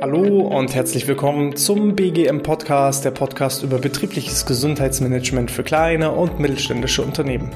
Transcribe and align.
Hallo 0.00 0.42
und 0.56 0.72
herzlich 0.72 1.08
willkommen 1.08 1.56
zum 1.56 1.96
BGM 1.96 2.44
Podcast, 2.44 3.04
der 3.04 3.10
Podcast 3.10 3.64
über 3.64 3.78
betriebliches 3.78 4.46
Gesundheitsmanagement 4.46 5.50
für 5.50 5.64
kleine 5.64 6.12
und 6.12 6.38
mittelständische 6.38 7.02
Unternehmen. 7.02 7.50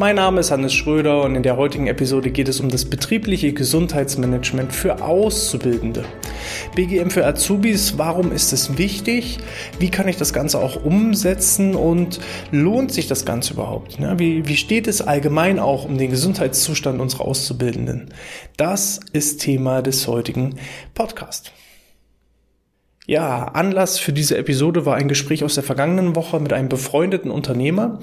Mein 0.00 0.16
Name 0.16 0.40
ist 0.40 0.50
Hannes 0.50 0.74
Schröder 0.74 1.22
und 1.22 1.36
in 1.36 1.44
der 1.44 1.56
heutigen 1.56 1.86
Episode 1.86 2.32
geht 2.32 2.48
es 2.48 2.58
um 2.58 2.70
das 2.70 2.86
betriebliche 2.86 3.52
Gesundheitsmanagement 3.52 4.72
für 4.72 5.00
Auszubildende. 5.00 6.04
BGM 6.74 7.10
für 7.10 7.26
Azubis, 7.26 7.98
warum 7.98 8.32
ist 8.32 8.52
es 8.52 8.78
wichtig? 8.78 9.38
Wie 9.78 9.90
kann 9.90 10.08
ich 10.08 10.16
das 10.16 10.32
Ganze 10.32 10.58
auch 10.58 10.82
umsetzen 10.84 11.74
und 11.74 12.20
lohnt 12.50 12.92
sich 12.92 13.06
das 13.06 13.24
Ganze 13.24 13.54
überhaupt? 13.54 13.98
Wie, 14.18 14.46
wie 14.46 14.56
steht 14.56 14.86
es 14.86 15.02
allgemein 15.02 15.58
auch 15.58 15.84
um 15.84 15.98
den 15.98 16.10
Gesundheitszustand 16.10 17.00
unserer 17.00 17.24
Auszubildenden? 17.24 18.14
Das 18.56 19.00
ist 19.12 19.40
Thema 19.40 19.82
des 19.82 20.06
heutigen 20.06 20.56
Podcasts. 20.94 21.52
Ja, 23.10 23.44
Anlass 23.54 23.98
für 23.98 24.12
diese 24.12 24.36
Episode 24.36 24.84
war 24.84 24.96
ein 24.96 25.08
Gespräch 25.08 25.42
aus 25.42 25.54
der 25.54 25.64
vergangenen 25.64 26.14
Woche 26.14 26.38
mit 26.40 26.52
einem 26.52 26.68
befreundeten 26.68 27.30
Unternehmer. 27.30 28.00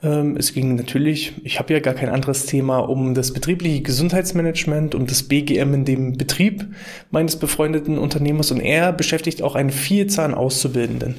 Ähm, 0.00 0.36
es 0.36 0.54
ging 0.54 0.76
natürlich, 0.76 1.32
ich 1.42 1.58
habe 1.58 1.72
ja 1.72 1.80
gar 1.80 1.94
kein 1.94 2.08
anderes 2.08 2.46
Thema, 2.46 2.78
um 2.78 3.14
das 3.14 3.32
betriebliche 3.32 3.82
Gesundheitsmanagement, 3.82 4.94
um 4.94 5.08
das 5.08 5.24
BGM 5.24 5.74
in 5.74 5.84
dem 5.84 6.12
Betrieb 6.16 6.68
meines 7.10 7.34
befreundeten 7.34 7.98
Unternehmers 7.98 8.52
und 8.52 8.60
er 8.60 8.92
beschäftigt 8.92 9.42
auch 9.42 9.56
einen 9.56 9.70
Vielzahl 9.70 10.26
an 10.26 10.34
Auszubildenden. 10.34 11.16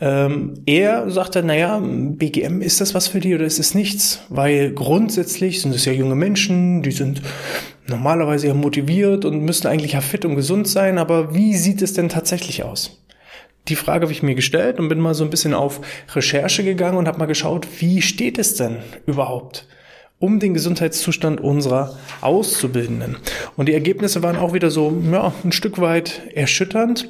Ähm, 0.00 0.54
er 0.66 1.08
sagte, 1.08 1.44
naja, 1.44 1.80
BGM, 1.80 2.62
ist 2.62 2.80
das 2.80 2.96
was 2.96 3.06
für 3.06 3.20
die 3.20 3.36
oder 3.36 3.44
ist 3.44 3.60
es 3.60 3.76
nichts? 3.76 4.24
Weil 4.28 4.72
grundsätzlich 4.72 5.62
sind 5.62 5.72
es 5.72 5.84
ja 5.84 5.92
junge 5.92 6.16
Menschen, 6.16 6.82
die 6.82 6.90
sind 6.90 7.22
normalerweise 7.86 8.48
ja 8.48 8.54
motiviert 8.54 9.24
und 9.24 9.42
müssen 9.42 9.66
eigentlich 9.66 9.92
ja 9.92 10.00
fit 10.00 10.24
und 10.24 10.36
gesund 10.36 10.68
sein, 10.68 10.98
aber 10.98 11.34
wie 11.34 11.56
sieht 11.56 11.82
es 11.82 11.92
denn 11.92 12.08
tatsächlich 12.08 12.62
aus? 12.64 13.02
Die 13.68 13.76
Frage 13.76 14.02
habe 14.02 14.12
ich 14.12 14.22
mir 14.22 14.34
gestellt 14.34 14.78
und 14.80 14.88
bin 14.88 14.98
mal 14.98 15.14
so 15.14 15.24
ein 15.24 15.30
bisschen 15.30 15.54
auf 15.54 15.80
Recherche 16.14 16.64
gegangen 16.64 16.96
und 16.96 17.06
habe 17.06 17.18
mal 17.18 17.26
geschaut, 17.26 17.66
wie 17.78 18.02
steht 18.02 18.38
es 18.38 18.56
denn 18.56 18.78
überhaupt 19.06 19.66
um 20.22 20.38
den 20.38 20.54
Gesundheitszustand 20.54 21.40
unserer 21.40 21.98
Auszubildenden. 22.20 23.16
Und 23.56 23.68
die 23.68 23.74
Ergebnisse 23.74 24.22
waren 24.22 24.36
auch 24.36 24.52
wieder 24.52 24.70
so, 24.70 25.02
ja, 25.10 25.34
ein 25.42 25.50
Stück 25.50 25.80
weit 25.80 26.22
erschütternd. 26.32 27.08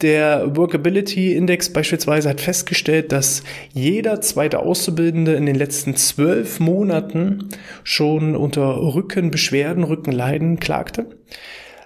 Der 0.00 0.56
Workability 0.56 1.34
Index 1.34 1.72
beispielsweise 1.72 2.28
hat 2.28 2.40
festgestellt, 2.40 3.10
dass 3.10 3.42
jeder 3.74 4.20
zweite 4.20 4.60
Auszubildende 4.60 5.34
in 5.34 5.44
den 5.44 5.56
letzten 5.56 5.96
zwölf 5.96 6.60
Monaten 6.60 7.48
schon 7.82 8.36
unter 8.36 8.76
Rückenbeschwerden, 8.94 9.82
Rückenleiden 9.82 10.60
klagte 10.60 11.06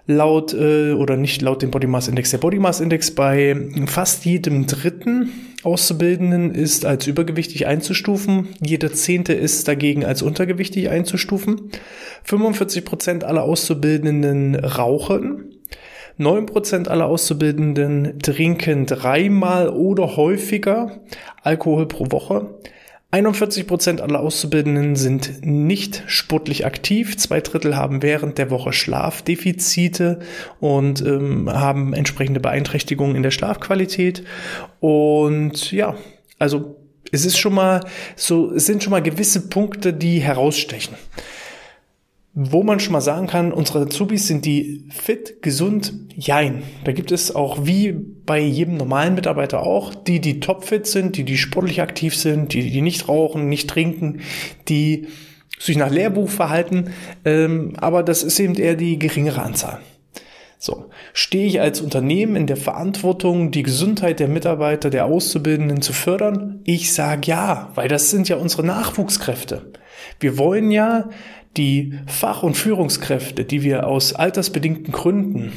laut 0.07 0.55
äh, 0.55 0.93
oder 0.93 1.17
nicht 1.17 1.43
laut 1.43 1.63
dem 1.63 1.71
Body 1.71 1.87
Mass 1.87 2.09
Index. 2.09 2.31
Der 2.31 2.39
Body 2.39 2.59
Mass 2.59 2.81
Index 2.81 3.11
bei 3.11 3.57
fast 3.87 4.25
jedem 4.25 4.67
dritten 4.67 5.33
Auszubildenden 5.63 6.55
ist 6.55 6.85
als 6.85 7.07
übergewichtig 7.07 7.67
einzustufen. 7.67 8.49
Jeder 8.65 8.93
zehnte 8.93 9.33
ist 9.33 9.67
dagegen 9.67 10.05
als 10.05 10.23
untergewichtig 10.23 10.91
einzustufen. 10.91 11.71
45 12.25 12.85
Prozent 12.85 13.25
aller 13.25 13.43
Auszubildenden 13.43 14.55
rauchen. 14.55 15.53
9% 16.19 16.89
aller 16.89 17.07
Auszubildenden 17.07 18.19
trinken 18.21 18.87
dreimal 18.87 19.69
oder 19.69 20.17
häufiger 20.17 21.01
Alkohol 21.43 21.89
pro 21.89 22.11
Woche. 22.11 22.55
41 23.17 23.67
Prozent 23.67 24.03
aller 24.03 24.21
Auszubildenden 24.21 24.95
sind 24.95 25.43
nicht 25.43 26.03
sportlich 26.07 26.67
aktiv. 26.67 27.17
Zwei 27.17 27.41
Drittel 27.41 27.75
haben 27.75 28.03
während 28.03 28.37
der 28.37 28.51
Woche 28.51 28.75
Schlafdefizite 28.75 30.21
und 30.61 31.01
ähm, 31.01 31.51
haben 31.51 31.95
entsprechende 31.95 32.41
Beeinträchtigungen 32.41 33.17
in 33.17 33.23
der 33.23 33.31
Schlafqualität. 33.31 34.23
Und 34.81 35.73
ja, 35.73 35.95
also 36.39 36.77
es 37.11 37.25
ist 37.25 37.39
schon 37.39 37.55
mal 37.55 37.87
so, 38.17 38.53
es 38.53 38.67
sind 38.67 38.83
schon 38.83 38.91
mal 38.91 39.01
gewisse 39.01 39.49
Punkte, 39.49 39.95
die 39.95 40.19
herausstechen 40.19 40.95
wo 42.39 42.63
man 42.63 42.81
schon 42.81 42.93
mal 42.93 43.01
sagen 43.01 43.27
kann, 43.27 43.51
unsere 43.51 43.87
Azubis 43.87 44.27
sind 44.27 44.45
die 44.45 44.85
fit, 44.91 45.41
gesund, 45.41 45.95
jein. 46.15 46.63
Da 46.85 46.93
gibt 46.93 47.11
es 47.11 47.35
auch 47.35 47.65
wie 47.65 47.93
bei 47.93 48.39
jedem 48.39 48.77
normalen 48.77 49.15
Mitarbeiter 49.15 49.63
auch, 49.63 49.95
die, 49.95 50.21
die 50.21 50.39
topfit 50.39 50.87
sind, 50.87 51.17
die, 51.17 51.25
die 51.25 51.39
sportlich 51.39 51.81
aktiv 51.81 52.15
sind, 52.15 52.53
die, 52.53 52.71
die 52.71 52.83
nicht 52.83 53.09
rauchen, 53.09 53.49
nicht 53.49 53.71
trinken, 53.71 54.21
die 54.69 55.09
sich 55.59 55.79
nach 55.79 55.91
Lehrbuch 55.91 56.29
verhalten, 56.29 56.91
ähm, 57.25 57.73
aber 57.79 58.03
das 58.03 58.23
ist 58.23 58.39
eben 58.39 58.55
eher 58.55 58.75
die 58.75 58.99
geringere 58.99 59.41
Anzahl. 59.41 59.81
So, 60.59 60.91
stehe 61.15 61.47
ich 61.47 61.63
als 61.63 61.81
Unternehmen 61.81 62.37
in 62.37 62.47
der 62.47 62.59
Verantwortung, 62.59 63.51
die 63.51 63.63
Gesundheit 63.63 64.21
der 64.21 64.29
Mitarbeiter, 64.29 64.91
der 64.91 65.07
Auszubildenden 65.07 65.81
zu 65.81 65.95
fördern? 65.95 66.61
Ich 66.65 66.93
sage 66.93 67.29
ja, 67.29 67.71
weil 67.75 67.89
das 67.89 68.11
sind 68.11 68.29
ja 68.29 68.37
unsere 68.37 68.63
Nachwuchskräfte. 68.65 69.73
Wir 70.21 70.37
wollen 70.37 70.71
ja 70.71 71.09
die 71.57 71.95
Fach- 72.07 72.43
und 72.43 72.57
Führungskräfte, 72.57 73.45
die 73.45 73.63
wir 73.63 73.87
aus 73.87 74.13
altersbedingten 74.13 74.93
Gründen 74.93 75.53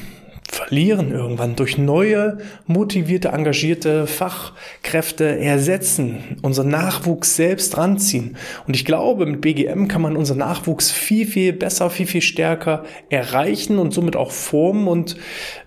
verlieren 0.52 1.12
irgendwann 1.12 1.56
durch 1.56 1.78
neue, 1.78 2.40
motivierte, 2.66 3.30
engagierte 3.30 4.08
Fachkräfte 4.08 5.40
ersetzen, 5.40 6.38
unser 6.42 6.64
Nachwuchs 6.64 7.36
selbst 7.36 7.78
ranziehen. 7.78 8.36
Und 8.66 8.76
ich 8.76 8.84
glaube, 8.84 9.28
mit 9.28 9.42
BGM 9.42 9.88
kann 9.88 10.02
man 10.02 10.18
unseren 10.18 10.40
Nachwuchs 10.40 10.92
viel, 10.92 11.28
viel 11.28 11.54
besser, 11.54 11.90
viel, 11.92 12.08
viel 12.08 12.22
stärker 12.22 12.84
erreichen 13.10 13.78
und 13.78 13.94
somit 13.94 14.16
auch 14.16 14.32
formen 14.32 14.88
und 14.88 15.18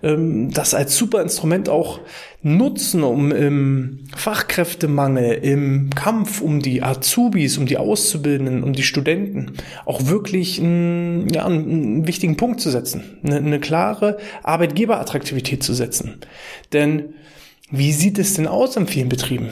ähm, 0.03 0.51
das 0.51 0.73
als 0.73 0.97
super 0.97 1.21
Instrument 1.21 1.69
auch 1.69 2.01
nutzen, 2.43 3.03
um 3.03 3.31
im 3.31 3.99
Fachkräftemangel, 4.15 5.33
im 5.33 5.89
Kampf 5.95 6.41
um 6.41 6.59
die 6.59 6.83
Azubis, 6.83 7.57
um 7.57 7.65
die 7.65 7.77
Auszubildenden, 7.77 8.63
um 8.63 8.73
die 8.73 8.83
Studenten 8.83 9.53
auch 9.85 10.07
wirklich 10.07 10.59
einen, 10.59 11.29
ja, 11.29 11.45
einen 11.45 12.05
wichtigen 12.05 12.35
Punkt 12.35 12.59
zu 12.59 12.69
setzen, 12.69 13.17
eine, 13.23 13.37
eine 13.37 13.59
klare 13.59 14.17
Arbeitgeberattraktivität 14.43 15.63
zu 15.63 15.73
setzen. 15.73 16.17
Denn 16.73 17.13
wie 17.71 17.93
sieht 17.93 18.19
es 18.19 18.33
denn 18.33 18.47
aus 18.47 18.75
in 18.75 18.87
vielen 18.87 19.09
Betrieben? 19.09 19.49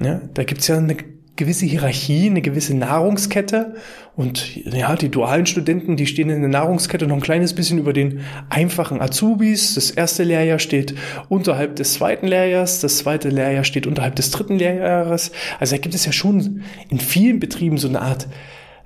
Ja, 0.00 0.20
da 0.32 0.44
gibt's 0.44 0.68
ja 0.68 0.78
eine 0.78 0.96
gewisse 1.36 1.66
Hierarchie, 1.66 2.26
eine 2.26 2.42
gewisse 2.42 2.74
Nahrungskette. 2.74 3.74
Und 4.16 4.56
ja, 4.56 4.94
die 4.96 5.08
dualen 5.08 5.46
Studenten, 5.46 5.96
die 5.96 6.06
stehen 6.06 6.28
in 6.28 6.40
der 6.40 6.50
Nahrungskette 6.50 7.06
noch 7.06 7.16
ein 7.16 7.22
kleines 7.22 7.54
bisschen 7.54 7.78
über 7.78 7.92
den 7.92 8.20
einfachen 8.50 9.00
Azubis. 9.00 9.74
Das 9.74 9.90
erste 9.90 10.24
Lehrjahr 10.24 10.58
steht 10.58 10.94
unterhalb 11.28 11.76
des 11.76 11.94
zweiten 11.94 12.26
Lehrjahres, 12.26 12.80
das 12.80 12.98
zweite 12.98 13.30
Lehrjahr 13.30 13.64
steht 13.64 13.86
unterhalb 13.86 14.16
des 14.16 14.30
dritten 14.30 14.58
Lehrjahres. 14.58 15.32
Also 15.58 15.76
da 15.76 15.80
gibt 15.80 15.94
es 15.94 16.04
ja 16.04 16.12
schon 16.12 16.62
in 16.90 17.00
vielen 17.00 17.40
Betrieben 17.40 17.78
so 17.78 17.88
eine 17.88 18.02
Art 18.02 18.28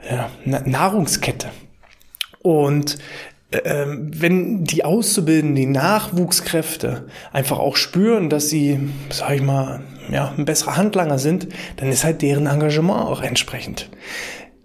ja, 0.08 0.30
Nahrungskette. 0.44 1.48
Und 2.42 2.98
ähm, 3.64 4.10
wenn 4.12 4.64
die 4.64 4.84
Auszubildenden, 4.84 5.56
die 5.56 5.66
Nachwuchskräfte 5.66 7.06
einfach 7.32 7.58
auch 7.58 7.76
spüren, 7.76 8.28
dass 8.28 8.48
sie, 8.48 8.78
sag 9.10 9.36
ich 9.36 9.42
mal, 9.42 9.80
ja, 10.10 10.32
ein 10.36 10.44
besserer 10.44 10.76
Handlanger 10.76 11.18
sind, 11.18 11.48
dann 11.76 11.90
ist 11.90 12.04
halt 12.04 12.22
deren 12.22 12.46
Engagement 12.46 13.06
auch 13.06 13.22
entsprechend. 13.22 13.90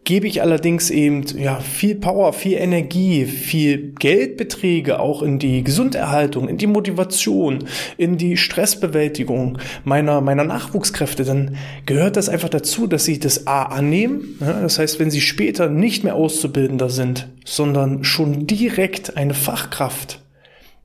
Gebe 0.04 0.26
ich 0.26 0.42
allerdings 0.42 0.90
eben 0.90 1.24
ja 1.38 1.60
viel 1.60 1.94
Power, 1.94 2.34
viel 2.34 2.58
Energie, 2.58 3.26
viel 3.26 3.94
Geldbeträge 4.00 5.00
auch 5.00 5.22
in 5.22 5.38
die 5.38 5.64
Gesunderhaltung, 5.64 6.50
in 6.50 6.58
die 6.58 6.66
Motivation, 6.66 7.66
in 7.98 8.18
die 8.18 8.36
Stressbewältigung 8.36 9.60
meiner 9.84 10.20
meiner 10.20 10.44
Nachwuchskräfte, 10.44 11.24
dann 11.24 11.56
gehört 11.86 12.18
das 12.18 12.30
einfach 12.30 12.50
dazu, 12.50 12.88
dass 12.88 13.06
sie 13.06 13.20
das 13.20 13.46
A 13.46 13.64
annehmen. 13.64 14.38
Ja, 14.42 14.62
das 14.62 14.80
heißt, 14.80 15.00
wenn 15.00 15.12
sie 15.12 15.22
später 15.22 15.70
nicht 15.70 16.04
mehr 16.04 16.16
Auszubildender 16.16 16.90
sind, 16.90 17.30
sondern 17.46 18.04
schon 18.04 18.48
direkt 18.48 19.18
eine 19.18 19.36
Fachkraft 19.36 20.22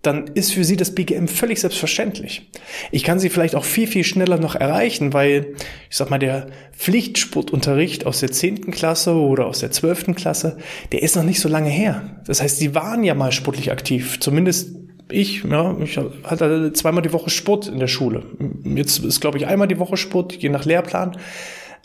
dann 0.06 0.29
ist 0.29 0.53
für 0.53 0.64
sie 0.64 0.76
das 0.76 0.94
BGM 0.94 1.26
völlig 1.26 1.61
selbstverständlich. 1.61 2.49
Ich 2.93 3.05
kann 3.05 3.19
sie 3.19 3.29
vielleicht 3.29 3.55
auch 3.55 3.64
viel, 3.64 3.87
viel 3.87 4.05
schneller 4.05 4.38
noch 4.38 4.55
erreichen, 4.55 5.12
weil, 5.12 5.55
ich 5.91 5.97
sag 5.97 6.11
mal, 6.11 6.19
der 6.19 6.47
Pflichtsportunterricht 6.76 8.06
aus 8.06 8.20
der 8.20 8.31
zehnten 8.31 8.70
Klasse 8.70 9.14
oder 9.14 9.47
aus 9.47 9.61
der 9.61 9.73
zwölften 9.73 10.14
Klasse, 10.14 10.58
der 10.93 11.03
ist 11.03 11.17
noch 11.17 11.25
nicht 11.25 11.41
so 11.41 11.49
lange 11.49 11.70
her. 11.70 12.23
Das 12.26 12.41
heißt, 12.41 12.58
sie 12.58 12.75
waren 12.75 13.05
ja 13.05 13.14
mal 13.14 13.32
sportlich 13.32 13.73
aktiv. 13.73 14.20
Zumindest 14.20 14.76
ich, 15.11 15.44
ja, 15.44 15.76
ich 15.79 15.99
hatte 16.25 16.73
zweimal 16.73 17.03
die 17.03 17.12
Woche 17.12 17.31
Sport 17.31 17.69
in 17.69 17.79
der 17.79 17.87
Schule. 17.87 18.25
Jetzt 18.64 18.99
ist, 18.99 19.20
glaube 19.20 19.38
ich, 19.38 19.47
einmal 19.47 19.69
die 19.69 19.79
Woche 19.79 19.97
Sport, 19.97 20.35
je 20.35 20.49
nach 20.49 20.64
Lehrplan. 20.64 21.17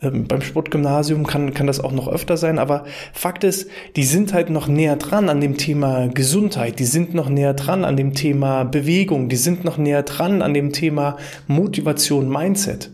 Ähm, 0.01 0.27
beim 0.27 0.42
Sportgymnasium 0.42 1.27
kann, 1.27 1.53
kann 1.53 1.68
das 1.68 1.80
auch 1.80 1.92
noch 1.92 2.07
öfter 2.07 2.36
sein, 2.36 2.57
aber 2.57 2.86
Fakt 3.13 3.44
ist, 3.44 3.69
die 3.95 4.03
sind 4.03 4.33
halt 4.33 4.50
noch 4.50 4.68
näher 4.68 4.95
dran 4.95 5.30
an 5.30 5.42
dem 5.42 5.57
Thema 5.57 6.07
Gesundheit, 6.07 6.80
die 6.80 6.86
sind 6.86 7.13
noch 7.13 7.30
näher 7.30 7.53
dran 7.53 7.86
an 7.86 7.98
dem 7.98 8.15
Thema 8.15 8.63
Bewegung, 8.63 9.30
die 9.30 9.36
sind 9.36 9.63
noch 9.63 9.77
näher 9.77 10.01
dran 10.01 10.42
an 10.42 10.56
dem 10.56 10.74
Thema 10.74 11.18
Motivation, 11.48 12.30
Mindset. 12.30 12.92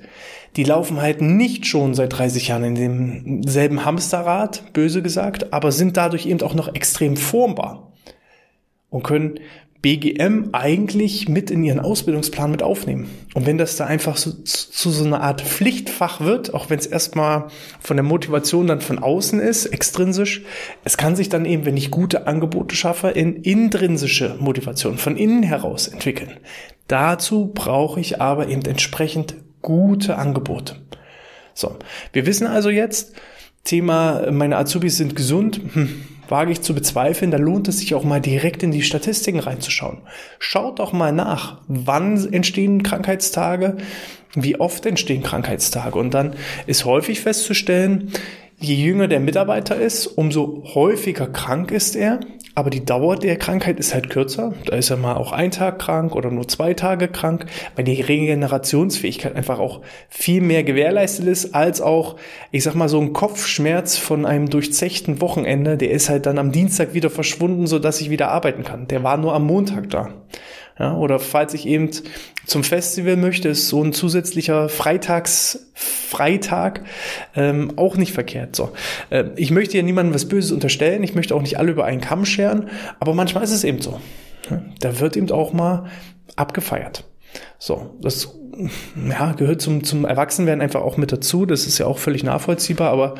die 0.58 0.66
laufen 0.66 1.02
halt 1.02 1.22
nicht 1.22 1.66
schon 1.66 1.94
seit 1.94 2.18
30 2.18 2.50
Jahren 2.50 2.76
in 2.76 2.76
demselben 2.76 3.86
Hamsterrad, 3.86 4.74
böse 4.74 5.02
gesagt, 5.02 5.54
aber 5.54 5.72
sind 5.72 5.96
dadurch 5.96 6.26
eben 6.26 6.42
auch 6.42 6.56
noch 6.56 6.74
extrem 6.76 7.16
formbar 7.16 7.94
und 8.90 9.04
können 9.04 9.40
BGM 9.88 10.50
eigentlich 10.52 11.30
mit 11.30 11.50
in 11.50 11.64
ihren 11.64 11.80
Ausbildungsplan 11.80 12.52
mit 12.52 12.62
aufnehmen. 12.62 13.08
Und 13.34 13.46
wenn 13.46 13.58
das 13.58 13.78
da 13.78 13.86
einfach 13.86 14.18
so, 14.18 14.34
zu 14.34 14.90
so 14.90 15.06
einer 15.06 15.22
Art 15.22 15.42
Pflichtfach 15.42 16.20
wird, 16.20 16.54
auch 16.54 16.70
wenn 16.70 16.78
es 16.78 16.86
erstmal 16.86 17.48
von 17.80 17.96
der 17.96 18.04
Motivation 18.04 18.68
dann 18.68 18.82
von 18.82 19.00
außen 19.00 19.40
ist, 19.40 19.68
extrinsisch, 19.68 20.42
es 20.84 20.98
kann 20.98 21.16
sich 21.16 21.30
dann 21.30 21.46
eben, 21.46 21.64
wenn 21.64 21.78
ich 21.78 21.90
gute 21.90 22.28
Angebote 22.28 22.76
schaffe, 22.76 23.12
in 23.12 23.38
intrinsische 23.38 24.36
Motivation 24.42 24.98
von 24.98 25.16
innen 25.16 25.44
heraus 25.44 25.88
entwickeln. 25.88 26.34
Dazu 26.90 27.54
brauche 27.54 28.02
ich 28.02 28.20
aber 28.20 28.50
eben 28.50 28.66
entsprechend 28.66 29.36
gute 29.62 30.18
Angebote. 30.18 30.76
So, 31.54 31.78
wir 32.12 32.26
wissen 32.26 32.46
also 32.46 32.70
jetzt, 32.70 33.14
Thema, 33.64 34.30
meine 34.34 34.58
Azubis 34.58 34.98
sind 34.98 35.16
gesund. 35.16 35.62
Hm 35.72 36.17
wage 36.30 36.52
ich 36.52 36.62
zu 36.62 36.74
bezweifeln, 36.74 37.32
da 37.32 37.38
lohnt 37.38 37.68
es 37.68 37.80
sich 37.80 37.96
auch 37.96 38.04
mal 38.04 38.22
direkt 38.22 38.64
in 38.64 38.72
die 38.72 38.82
Statistiken 38.82 39.40
reinzuschauen. 39.40 40.00
Schaut 40.40 40.80
doch 40.80 40.94
mal 40.94 41.12
nach, 41.12 41.62
wann 41.68 42.34
entstehen 42.34 42.84
Krankheitstage, 42.84 43.78
wie 44.36 44.60
oft 44.60 44.86
entstehen 44.86 45.24
Krankheitstage. 45.24 45.98
Und 45.98 46.14
dann 46.14 46.34
ist 46.66 46.86
häufig 46.86 47.22
festzustellen, 47.22 48.12
je 48.60 48.76
jünger 48.76 49.08
der 49.08 49.20
Mitarbeiter 49.20 49.76
ist, 49.76 50.08
umso 50.08 50.64
häufiger 50.74 51.28
krank 51.28 51.72
ist 51.72 51.96
er 51.96 52.20
aber 52.58 52.72
die 52.72 52.84
Dauer 52.84 53.18
der 53.18 53.38
Krankheit 53.38 53.78
ist 53.78 53.94
halt 53.94 54.10
kürzer. 54.10 54.52
Da 54.66 54.76
ist 54.76 54.90
er 54.90 54.98
mal 54.98 55.14
auch 55.14 55.32
ein 55.32 55.52
Tag 55.52 55.78
krank 55.78 56.16
oder 56.16 56.32
nur 56.32 56.48
zwei 56.48 56.74
Tage 56.74 57.08
krank, 57.08 57.46
weil 57.76 57.86
die 57.86 58.02
Regenerationsfähigkeit 58.02 59.36
einfach 59.36 59.60
auch 59.60 59.82
viel 60.10 60.42
mehr 60.42 60.64
gewährleistet 60.64 61.28
ist, 61.28 61.54
als 61.54 61.82
auch, 61.82 62.16
ich 62.50 62.64
sag 62.64 62.74
mal, 62.74 62.90
so 62.90 63.00
ein 63.00 63.14
Kopfschmerz 63.14 63.98
von 63.98 64.26
einem 64.26 64.50
durchzechten 64.50 65.22
Wochenende, 65.22 65.78
der 65.78 65.92
ist 65.92 66.10
halt 66.10 66.26
dann 66.26 66.40
am 66.40 66.52
Dienstag 66.52 66.96
wieder 66.96 67.12
verschwunden, 67.12 67.68
so 67.68 67.78
dass 67.78 68.02
ich 68.02 68.10
wieder 68.10 68.32
arbeiten 68.32 68.64
kann. 68.64 68.88
Der 68.88 69.04
war 69.04 69.18
nur 69.18 69.36
am 69.36 69.46
Montag 69.46 69.92
da. 69.92 70.10
Ja, 70.80 70.96
oder 70.96 71.20
falls 71.20 71.54
ich 71.54 71.66
eben 71.66 71.90
zum 72.46 72.64
Festival 72.64 73.18
möchte, 73.18 73.50
ist 73.50 73.68
so 73.68 73.84
ein 73.84 73.94
zusätzlicher 73.94 74.70
Freitags 74.70 75.72
Freitag 75.74 76.82
ähm, 77.36 77.74
auch 77.78 77.98
nicht 77.98 78.14
verkehrt. 78.14 78.56
So, 78.56 78.72
äh, 79.10 79.26
ich 79.36 79.52
möchte 79.52 79.78
ja 79.78 79.84
niemandem 79.84 80.14
was 80.14 80.28
Böses 80.28 80.52
unterstellen. 80.52 81.04
Ich 81.04 81.16
möchte 81.16 81.36
auch 81.36 81.42
nicht 81.42 81.58
alle 81.58 81.72
über 81.72 81.86
einen 81.86 82.02
Kamm 82.02 82.26
scheren, 82.26 82.70
aber 83.00 83.14
manchmal 83.14 83.44
ist 83.44 83.52
es 83.52 83.64
eben 83.64 83.82
so. 83.82 84.00
Ja, 84.50 84.62
da 84.80 85.00
wird 85.00 85.18
eben 85.18 85.30
auch 85.32 85.52
mal 85.54 85.86
abgefeiert. 86.36 87.04
So, 87.60 87.98
das 88.02 88.38
ja, 89.10 89.34
gehört 89.34 89.62
zum, 89.62 89.84
zum 89.84 90.06
Erwachsenwerden 90.06 90.62
einfach 90.62 90.82
auch 90.82 90.98
mit 90.98 91.12
dazu. 91.12 91.46
Das 91.46 91.68
ist 91.68 91.78
ja 91.78 91.86
auch 91.86 91.98
völlig 91.98 92.24
nachvollziehbar. 92.24 92.92
Aber 92.92 93.16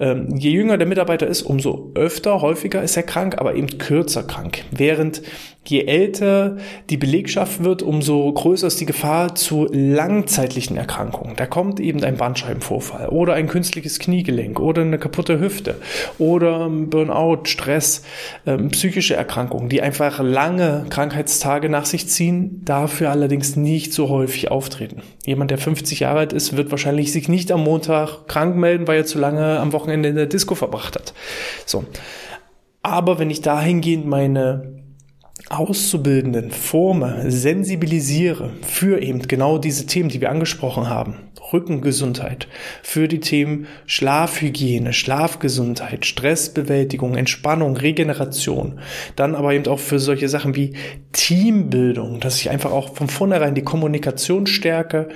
ähm, 0.00 0.36
je 0.36 0.50
jünger 0.50 0.78
der 0.78 0.86
Mitarbeiter 0.86 1.26
ist, 1.26 1.42
umso 1.42 1.92
öfter, 1.94 2.40
häufiger 2.40 2.82
ist 2.82 2.96
er 2.96 3.02
krank, 3.02 3.36
aber 3.38 3.54
eben 3.54 3.78
kürzer 3.78 4.22
krank. 4.22 4.64
Während 4.70 5.22
je 5.70 5.84
älter 5.84 6.56
die 6.90 6.96
Belegschaft 6.96 7.62
wird, 7.64 7.82
umso 7.82 8.30
größer 8.32 8.66
ist 8.66 8.80
die 8.80 8.86
Gefahr 8.86 9.34
zu 9.34 9.68
langzeitlichen 9.70 10.76
Erkrankungen. 10.76 11.36
Da 11.36 11.46
kommt 11.46 11.80
eben 11.80 12.02
ein 12.02 12.16
Bandscheibenvorfall 12.16 13.08
oder 13.08 13.34
ein 13.34 13.46
künstliches 13.46 13.98
Kniegelenk 13.98 14.58
oder 14.58 14.82
eine 14.82 14.98
kaputte 14.98 15.40
Hüfte 15.40 15.76
oder 16.18 16.68
Burnout, 16.68 17.44
Stress, 17.44 18.02
ähm, 18.46 18.70
psychische 18.70 19.14
Erkrankungen, 19.14 19.68
die 19.68 19.80
einfach 19.80 20.20
lange 20.20 20.86
Krankheitstage 20.90 21.68
nach 21.68 21.86
sich 21.86 22.08
ziehen, 22.08 22.62
dafür 22.64 23.10
allerdings 23.10 23.56
nicht 23.56 23.92
so 23.92 24.08
häufig 24.08 24.50
auftreten. 24.50 25.02
Jemand, 25.24 25.50
der 25.50 25.58
50 25.58 26.00
Jahre 26.00 26.20
alt 26.20 26.32
ist, 26.32 26.56
wird 26.56 26.70
wahrscheinlich 26.70 27.12
sich 27.12 27.28
nicht 27.28 27.52
am 27.52 27.62
Montag 27.62 28.26
krank 28.26 28.56
melden, 28.56 28.88
weil 28.88 28.98
er 28.98 29.06
zu 29.06 29.18
lange 29.18 29.58
am 29.60 29.72
Wochenende 29.72 30.08
in 30.08 30.16
der 30.16 30.26
Disco 30.26 30.54
verbracht 30.54 30.96
hat. 30.96 31.14
So. 31.66 31.84
Aber 32.82 33.18
wenn 33.18 33.30
ich 33.30 33.42
dahingehend 33.42 34.06
meine 34.06 34.79
Auszubildenden 35.50 36.52
forme, 36.52 37.28
sensibilisiere 37.28 38.50
für 38.62 39.02
eben 39.02 39.22
genau 39.22 39.58
diese 39.58 39.84
Themen, 39.84 40.08
die 40.08 40.20
wir 40.20 40.30
angesprochen 40.30 40.88
haben. 40.88 41.16
Rückengesundheit, 41.52 42.46
für 42.84 43.08
die 43.08 43.18
Themen 43.18 43.66
Schlafhygiene, 43.86 44.92
Schlafgesundheit, 44.92 46.06
Stressbewältigung, 46.06 47.16
Entspannung, 47.16 47.76
Regeneration. 47.76 48.78
Dann 49.16 49.34
aber 49.34 49.52
eben 49.52 49.66
auch 49.66 49.80
für 49.80 49.98
solche 49.98 50.28
Sachen 50.28 50.54
wie 50.54 50.74
Teambildung, 51.10 52.20
dass 52.20 52.36
ich 52.36 52.48
einfach 52.50 52.70
auch 52.70 52.94
von 52.94 53.08
vornherein 53.08 53.56
die 53.56 53.64
Kommunikation 53.64 54.46
stärke, 54.46 55.08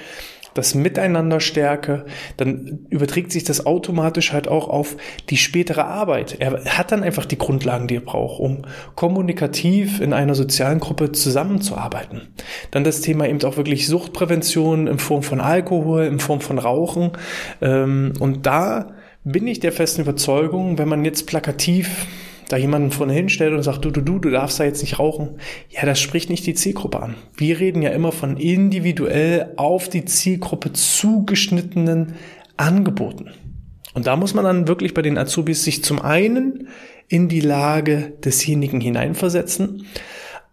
das 0.54 0.74
Miteinander 0.74 1.40
stärke, 1.40 2.06
dann 2.36 2.86
überträgt 2.90 3.32
sich 3.32 3.44
das 3.44 3.66
automatisch 3.66 4.32
halt 4.32 4.48
auch 4.48 4.68
auf 4.68 4.96
die 5.30 5.36
spätere 5.36 5.84
Arbeit. 5.84 6.36
Er 6.38 6.64
hat 6.64 6.92
dann 6.92 7.02
einfach 7.02 7.26
die 7.26 7.38
Grundlagen, 7.38 7.88
die 7.88 7.96
er 7.96 8.00
braucht, 8.00 8.40
um 8.40 8.62
kommunikativ 8.94 10.00
in 10.00 10.12
einer 10.12 10.34
sozialen 10.34 10.80
Gruppe 10.80 11.12
zusammenzuarbeiten. 11.12 12.28
Dann 12.70 12.84
das 12.84 13.00
Thema 13.00 13.28
eben 13.28 13.42
auch 13.44 13.56
wirklich 13.56 13.86
Suchtprävention 13.86 14.86
in 14.86 14.98
Form 14.98 15.22
von 15.22 15.40
Alkohol, 15.40 16.04
in 16.04 16.20
Form 16.20 16.40
von 16.40 16.58
Rauchen. 16.58 17.12
Ähm, 17.60 18.12
und 18.20 18.46
da 18.46 18.92
bin 19.24 19.46
ich 19.46 19.60
der 19.60 19.72
festen 19.72 20.02
Überzeugung, 20.02 20.78
wenn 20.78 20.88
man 20.88 21.04
jetzt 21.04 21.26
plakativ 21.26 22.06
da 22.54 22.58
jemanden 22.58 22.92
vorne 22.92 23.12
hinstellt 23.12 23.52
und 23.52 23.64
sagt, 23.64 23.84
du, 23.84 23.90
du, 23.90 24.00
du, 24.00 24.20
du 24.20 24.30
darfst 24.30 24.60
da 24.60 24.64
jetzt 24.64 24.80
nicht 24.80 25.00
rauchen, 25.00 25.40
ja, 25.70 25.84
das 25.84 26.00
spricht 26.00 26.30
nicht 26.30 26.46
die 26.46 26.54
Zielgruppe 26.54 27.02
an. 27.02 27.16
Wir 27.36 27.58
reden 27.58 27.82
ja 27.82 27.90
immer 27.90 28.12
von 28.12 28.36
individuell 28.36 29.54
auf 29.56 29.88
die 29.88 30.04
Zielgruppe 30.04 30.72
zugeschnittenen 30.72 32.14
Angeboten. 32.56 33.32
Und 33.94 34.06
da 34.06 34.14
muss 34.14 34.34
man 34.34 34.44
dann 34.44 34.68
wirklich 34.68 34.94
bei 34.94 35.02
den 35.02 35.18
Azubis 35.18 35.64
sich 35.64 35.82
zum 35.82 36.00
einen 36.00 36.68
in 37.08 37.28
die 37.28 37.40
Lage 37.40 38.12
desjenigen 38.24 38.80
hineinversetzen, 38.80 39.86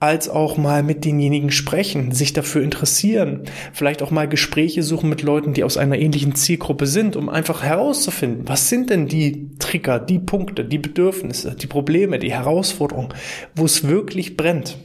als 0.01 0.29
auch 0.29 0.57
mal 0.57 0.81
mit 0.81 1.05
denjenigen 1.05 1.51
sprechen, 1.51 2.11
sich 2.11 2.33
dafür 2.33 2.63
interessieren, 2.63 3.43
vielleicht 3.71 4.01
auch 4.01 4.09
mal 4.09 4.27
Gespräche 4.27 4.81
suchen 4.81 5.11
mit 5.11 5.21
Leuten, 5.21 5.53
die 5.53 5.63
aus 5.63 5.77
einer 5.77 5.99
ähnlichen 5.99 6.33
Zielgruppe 6.33 6.87
sind, 6.87 7.15
um 7.15 7.29
einfach 7.29 7.61
herauszufinden, 7.61 8.47
was 8.47 8.67
sind 8.67 8.89
denn 8.89 9.07
die 9.07 9.55
Trigger, 9.59 9.99
die 9.99 10.17
Punkte, 10.17 10.65
die 10.65 10.79
Bedürfnisse, 10.79 11.55
die 11.55 11.67
Probleme, 11.67 12.17
die 12.17 12.33
Herausforderungen, 12.33 13.13
wo 13.55 13.65
es 13.65 13.87
wirklich 13.87 14.37
brennt. 14.37 14.79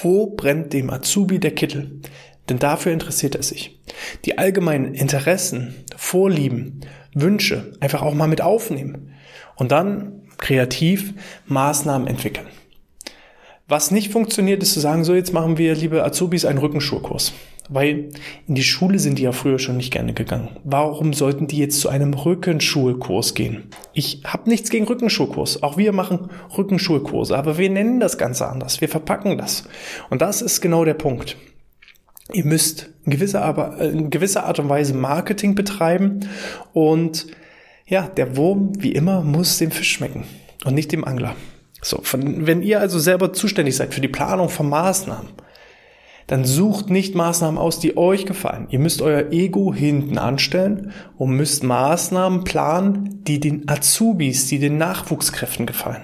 Wo 0.00 0.26
brennt 0.26 0.72
dem 0.72 0.90
Azubi 0.90 1.38
der 1.38 1.54
Kittel? 1.54 2.00
Denn 2.48 2.58
dafür 2.58 2.90
interessiert 2.90 3.36
er 3.36 3.44
sich. 3.44 3.80
Die 4.24 4.36
allgemeinen 4.36 4.94
Interessen, 4.94 5.76
Vorlieben, 5.96 6.80
Wünsche 7.14 7.74
einfach 7.78 8.02
auch 8.02 8.14
mal 8.14 8.26
mit 8.26 8.40
aufnehmen 8.40 9.12
und 9.54 9.70
dann 9.70 10.22
kreativ 10.38 11.14
Maßnahmen 11.46 12.08
entwickeln. 12.08 12.48
Was 13.72 13.90
nicht 13.90 14.12
funktioniert, 14.12 14.62
ist 14.62 14.74
zu 14.74 14.80
sagen, 14.80 15.02
so 15.02 15.14
jetzt 15.14 15.32
machen 15.32 15.56
wir, 15.56 15.74
liebe 15.74 16.04
Azubis, 16.04 16.44
einen 16.44 16.58
Rückenschulkurs. 16.58 17.32
Weil 17.70 18.10
in 18.46 18.54
die 18.54 18.64
Schule 18.64 18.98
sind 18.98 19.18
die 19.18 19.22
ja 19.22 19.32
früher 19.32 19.58
schon 19.58 19.78
nicht 19.78 19.90
gerne 19.90 20.12
gegangen. 20.12 20.50
Warum 20.62 21.14
sollten 21.14 21.46
die 21.46 21.56
jetzt 21.56 21.80
zu 21.80 21.88
einem 21.88 22.12
Rückenschulkurs 22.12 23.32
gehen? 23.32 23.70
Ich 23.94 24.24
habe 24.26 24.50
nichts 24.50 24.68
gegen 24.68 24.86
Rückenschulkurs. 24.86 25.62
Auch 25.62 25.78
wir 25.78 25.92
machen 25.92 26.28
Rückenschulkurse, 26.54 27.34
aber 27.34 27.56
wir 27.56 27.70
nennen 27.70 27.98
das 27.98 28.18
Ganze 28.18 28.46
anders. 28.46 28.82
Wir 28.82 28.90
verpacken 28.90 29.38
das. 29.38 29.64
Und 30.10 30.20
das 30.20 30.42
ist 30.42 30.60
genau 30.60 30.84
der 30.84 30.92
Punkt. 30.92 31.38
Ihr 32.30 32.44
müsst 32.44 32.90
in 33.06 33.12
gewisser, 33.12 33.42
aber, 33.42 33.78
in 33.78 34.10
gewisser 34.10 34.44
Art 34.44 34.58
und 34.58 34.68
Weise 34.68 34.92
Marketing 34.92 35.54
betreiben 35.54 36.28
und 36.74 37.26
ja, 37.86 38.06
der 38.06 38.36
Wurm, 38.36 38.72
wie 38.82 38.92
immer, 38.92 39.22
muss 39.22 39.56
dem 39.56 39.70
Fisch 39.70 39.92
schmecken 39.92 40.24
und 40.66 40.74
nicht 40.74 40.92
dem 40.92 41.06
Angler. 41.06 41.34
So, 41.82 42.00
von, 42.02 42.46
wenn 42.46 42.62
ihr 42.62 42.80
also 42.80 42.98
selber 42.98 43.32
zuständig 43.32 43.76
seid 43.76 43.92
für 43.92 44.00
die 44.00 44.08
Planung 44.08 44.48
von 44.48 44.68
Maßnahmen, 44.68 45.30
dann 46.28 46.44
sucht 46.44 46.88
nicht 46.88 47.14
Maßnahmen 47.14 47.58
aus, 47.58 47.80
die 47.80 47.96
euch 47.96 48.24
gefallen. 48.24 48.68
Ihr 48.70 48.78
müsst 48.78 49.02
euer 49.02 49.32
Ego 49.32 49.74
hinten 49.74 50.18
anstellen 50.18 50.92
und 51.18 51.30
müsst 51.30 51.64
Maßnahmen 51.64 52.44
planen, 52.44 53.22
die 53.24 53.40
den 53.40 53.68
Azubis, 53.68 54.46
die 54.46 54.60
den 54.60 54.78
Nachwuchskräften 54.78 55.66
gefallen. 55.66 56.02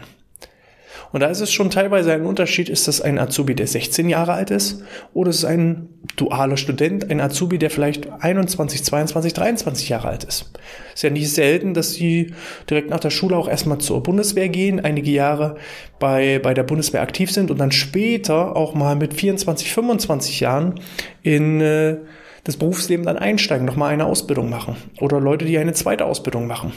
Und 1.13 1.21
da 1.21 1.29
ist 1.29 1.41
es 1.41 1.53
schon 1.53 1.71
teilweise 1.71 2.13
ein 2.13 2.27
Unterschied, 2.27 2.69
ist 2.69 2.89
das 2.89 3.01
ein 3.01 3.19
Azubi, 3.19 3.55
der 3.55 3.67
16 3.67 4.09
Jahre 4.09 4.35
alt 4.35 4.51
ist, 4.51 4.83
oder 5.15 5.31
ist 5.31 5.39
es 5.39 5.45
ein 5.45 5.89
dualer 6.17 6.57
Student, 6.57 7.11
ein 7.11 7.21
Azubi, 7.21 7.59
der 7.59 7.71
vielleicht 7.71 8.11
21, 8.21 8.85
22, 8.85 9.33
23 9.33 9.89
Jahre 9.89 10.09
alt 10.09 10.25
ist. 10.25 10.51
Ist 10.95 11.03
ja 11.03 11.11
nicht 11.11 11.31
selten, 11.33 11.75
dass 11.75 11.93
sie 11.93 12.35
direkt 12.69 12.91
nach 12.91 13.01
der 13.01 13.11
Schule 13.11 13.37
auch 13.37 13.49
erstmal 13.49 13.79
zur 13.79 14.03
Bundeswehr 14.03 14.49
gehen, 14.49 14.81
einige 14.81 15.11
Jahre 15.11 15.57
bei, 15.99 16.39
bei 16.43 16.55
der 16.55 16.65
Bundeswehr 16.65 17.03
aktiv 17.03 17.31
sind 17.31 17.51
und 17.51 17.59
dann 17.59 17.73
später 17.73 18.57
auch 18.57 18.75
mal 18.75 18.97
mit 18.97 19.15
24, 19.15 19.73
25 19.73 20.41
Jahren 20.41 20.81
in 21.23 21.61
äh, 21.61 21.97
das 22.45 22.57
Berufsleben 22.57 23.05
dann 23.05 23.19
einsteigen, 23.19 23.67
nochmal 23.67 23.93
eine 23.93 24.07
Ausbildung 24.07 24.49
machen. 24.49 24.77
Oder 25.01 25.21
Leute, 25.21 25.45
die 25.45 25.59
eine 25.59 25.75
zweite 25.75 26.05
Ausbildung 26.07 26.47
machen. 26.47 26.73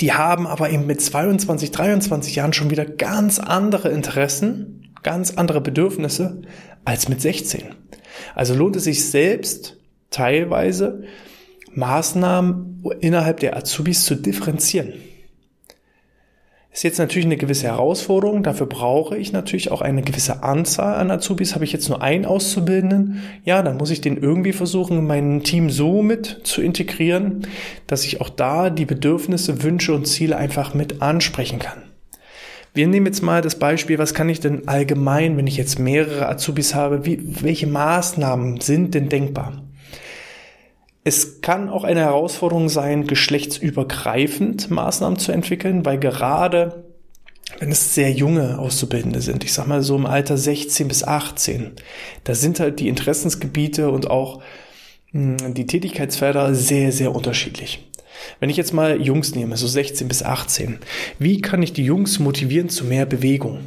Die 0.00 0.12
haben 0.12 0.46
aber 0.46 0.70
eben 0.70 0.86
mit 0.86 1.00
22, 1.00 1.70
23 1.70 2.36
Jahren 2.36 2.52
schon 2.52 2.70
wieder 2.70 2.84
ganz 2.84 3.38
andere 3.38 3.90
Interessen, 3.90 4.92
ganz 5.02 5.32
andere 5.32 5.60
Bedürfnisse 5.60 6.42
als 6.84 7.08
mit 7.08 7.20
16. 7.20 7.62
Also 8.34 8.54
lohnt 8.54 8.76
es 8.76 8.84
sich 8.84 9.04
selbst 9.04 9.76
teilweise 10.10 11.04
Maßnahmen 11.72 12.82
innerhalb 13.00 13.40
der 13.40 13.56
Azubis 13.56 14.04
zu 14.04 14.14
differenzieren. 14.14 14.94
Ist 16.74 16.82
jetzt 16.82 16.98
natürlich 16.98 17.26
eine 17.26 17.36
gewisse 17.36 17.68
Herausforderung. 17.68 18.42
Dafür 18.42 18.66
brauche 18.66 19.16
ich 19.16 19.32
natürlich 19.32 19.70
auch 19.70 19.80
eine 19.80 20.02
gewisse 20.02 20.42
Anzahl 20.42 20.96
an 20.96 21.12
Azubis. 21.12 21.54
Habe 21.54 21.62
ich 21.62 21.72
jetzt 21.72 21.88
nur 21.88 22.02
einen 22.02 22.24
Auszubildenden? 22.24 23.22
Ja, 23.44 23.62
dann 23.62 23.76
muss 23.76 23.92
ich 23.92 24.00
den 24.00 24.16
irgendwie 24.16 24.52
versuchen, 24.52 24.98
in 24.98 25.06
mein 25.06 25.44
Team 25.44 25.70
so 25.70 26.02
mit 26.02 26.40
zu 26.42 26.60
integrieren, 26.60 27.46
dass 27.86 28.04
ich 28.04 28.20
auch 28.20 28.28
da 28.28 28.70
die 28.70 28.86
Bedürfnisse, 28.86 29.62
Wünsche 29.62 29.94
und 29.94 30.08
Ziele 30.08 30.36
einfach 30.36 30.74
mit 30.74 31.00
ansprechen 31.00 31.60
kann. 31.60 31.80
Wir 32.72 32.88
nehmen 32.88 33.06
jetzt 33.06 33.22
mal 33.22 33.40
das 33.40 33.56
Beispiel, 33.56 34.00
was 34.00 34.12
kann 34.12 34.28
ich 34.28 34.40
denn 34.40 34.66
allgemein, 34.66 35.36
wenn 35.36 35.46
ich 35.46 35.56
jetzt 35.56 35.78
mehrere 35.78 36.28
Azubis 36.28 36.74
habe, 36.74 37.06
wie, 37.06 37.20
welche 37.40 37.68
Maßnahmen 37.68 38.60
sind 38.60 38.94
denn 38.94 39.08
denkbar? 39.08 39.63
Es 41.06 41.42
kann 41.42 41.68
auch 41.68 41.84
eine 41.84 42.00
Herausforderung 42.00 42.70
sein, 42.70 43.06
geschlechtsübergreifend 43.06 44.70
Maßnahmen 44.70 45.18
zu 45.18 45.32
entwickeln, 45.32 45.84
weil 45.84 45.98
gerade 45.98 46.84
wenn 47.58 47.70
es 47.70 47.94
sehr 47.94 48.10
junge 48.10 48.58
Auszubildende 48.58 49.20
sind, 49.20 49.44
ich 49.44 49.52
sag 49.52 49.66
mal 49.66 49.82
so 49.82 49.96
im 49.96 50.06
Alter 50.06 50.38
16 50.38 50.88
bis 50.88 51.04
18, 51.04 51.72
da 52.24 52.34
sind 52.34 52.58
halt 52.58 52.80
die 52.80 52.88
Interessensgebiete 52.88 53.90
und 53.90 54.10
auch 54.10 54.42
hm, 55.10 55.52
die 55.52 55.66
Tätigkeitsfelder 55.66 56.54
sehr, 56.54 56.90
sehr 56.90 57.14
unterschiedlich. 57.14 57.86
Wenn 58.40 58.48
ich 58.48 58.56
jetzt 58.56 58.72
mal 58.72 59.00
Jungs 59.00 59.34
nehme, 59.34 59.58
so 59.58 59.66
16 59.66 60.08
bis 60.08 60.22
18, 60.22 60.78
wie 61.18 61.42
kann 61.42 61.62
ich 61.62 61.74
die 61.74 61.84
Jungs 61.84 62.18
motivieren 62.18 62.70
zu 62.70 62.86
mehr 62.86 63.04
Bewegung? 63.04 63.60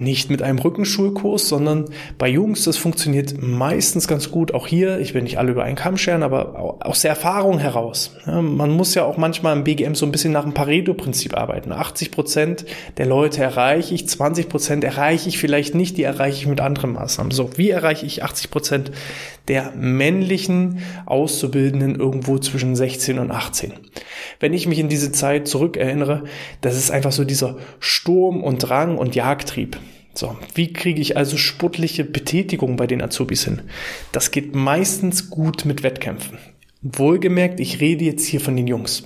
Nicht 0.00 0.30
mit 0.30 0.42
einem 0.42 0.58
Rückenschulkurs, 0.58 1.48
sondern 1.48 1.86
bei 2.18 2.28
Jungs, 2.28 2.64
das 2.64 2.76
funktioniert 2.76 3.40
meistens 3.40 4.08
ganz 4.08 4.30
gut. 4.30 4.54
Auch 4.54 4.66
hier, 4.66 4.98
ich 5.00 5.14
will 5.14 5.22
nicht 5.22 5.38
alle 5.38 5.52
über 5.52 5.64
einen 5.64 5.76
Kamm 5.76 5.96
scheren, 5.96 6.22
aber 6.22 6.78
aus 6.80 7.02
der 7.02 7.10
Erfahrung 7.10 7.58
heraus. 7.58 8.16
Man 8.26 8.70
muss 8.70 8.94
ja 8.94 9.04
auch 9.04 9.16
manchmal 9.16 9.56
im 9.56 9.64
BGM 9.64 9.94
so 9.94 10.06
ein 10.06 10.12
bisschen 10.12 10.32
nach 10.32 10.44
dem 10.44 10.54
Pareto-Prinzip 10.54 11.36
arbeiten. 11.36 11.72
80 11.72 12.10
Prozent 12.10 12.64
der 12.96 13.06
Leute 13.06 13.42
erreiche 13.42 13.94
ich, 13.94 14.08
20 14.08 14.48
Prozent 14.48 14.84
erreiche 14.84 15.28
ich 15.28 15.38
vielleicht 15.38 15.74
nicht, 15.74 15.96
die 15.96 16.02
erreiche 16.02 16.38
ich 16.38 16.46
mit 16.46 16.60
anderen 16.60 16.92
Maßnahmen. 16.92 17.30
So, 17.30 17.56
wie 17.56 17.70
erreiche 17.70 18.06
ich 18.06 18.22
80 18.22 18.50
Prozent 18.50 18.92
der 19.48 19.72
männlichen 19.76 20.82
Auszubildenden 21.06 21.96
irgendwo 21.96 22.38
zwischen 22.38 22.76
16 22.76 23.18
und 23.18 23.30
18? 23.30 23.72
Wenn 24.40 24.52
ich 24.52 24.66
mich 24.66 24.78
in 24.78 24.88
diese 24.88 25.12
Zeit 25.12 25.48
zurückerinnere, 25.48 26.24
das 26.60 26.76
ist 26.76 26.90
einfach 26.90 27.12
so 27.12 27.24
dieser 27.24 27.56
Sturm 27.80 28.42
und 28.42 28.58
Drang 28.58 28.98
und 28.98 29.14
Jagdtrieb. 29.14 29.78
So, 30.14 30.36
wie 30.54 30.72
kriege 30.72 31.00
ich 31.00 31.16
also 31.16 31.36
sportliche 31.36 32.04
Betätigung 32.04 32.76
bei 32.76 32.86
den 32.86 33.02
Azubis 33.02 33.44
hin? 33.44 33.62
Das 34.12 34.30
geht 34.30 34.54
meistens 34.54 35.30
gut 35.30 35.64
mit 35.64 35.82
Wettkämpfen. 35.82 36.38
Wohlgemerkt, 36.82 37.58
ich 37.58 37.80
rede 37.80 38.04
jetzt 38.04 38.24
hier 38.24 38.40
von 38.40 38.56
den 38.56 38.68
Jungs. 38.68 39.02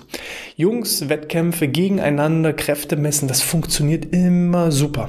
Jungs, 0.56 1.08
Wettkämpfe 1.08 1.68
gegeneinander, 1.68 2.52
Kräfte 2.52 2.96
messen, 2.96 3.28
das 3.28 3.40
funktioniert 3.40 4.12
immer 4.12 4.70
super. 4.70 5.08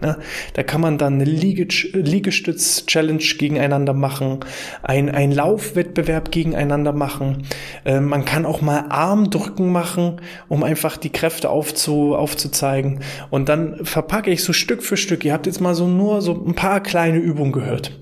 Ja, 0.00 0.16
da 0.52 0.62
kann 0.62 0.80
man 0.80 0.96
dann 0.96 1.14
eine 1.14 1.24
Liegestütz-Challenge 1.24 3.18
gegeneinander 3.18 3.94
machen, 3.94 4.38
ein, 4.82 5.10
ein 5.10 5.32
Laufwettbewerb 5.32 6.30
gegeneinander 6.30 6.92
machen. 6.92 7.48
Äh, 7.84 7.98
man 7.98 8.24
kann 8.24 8.46
auch 8.46 8.60
mal 8.60 8.84
Armdrücken 8.90 9.72
machen, 9.72 10.20
um 10.46 10.62
einfach 10.62 10.98
die 10.98 11.10
Kräfte 11.10 11.50
aufzu, 11.50 12.14
aufzuzeigen. 12.14 13.00
Und 13.30 13.48
dann 13.48 13.84
verpacke 13.84 14.30
ich 14.30 14.44
so 14.44 14.52
Stück 14.52 14.84
für 14.84 14.96
Stück. 14.96 15.24
Ihr 15.24 15.32
habt 15.32 15.46
jetzt 15.46 15.60
mal 15.60 15.74
so 15.74 15.88
nur 15.88 16.22
so 16.22 16.32
ein 16.32 16.54
paar 16.54 16.80
kleine 16.80 17.18
Übungen 17.18 17.50
gehört 17.50 17.98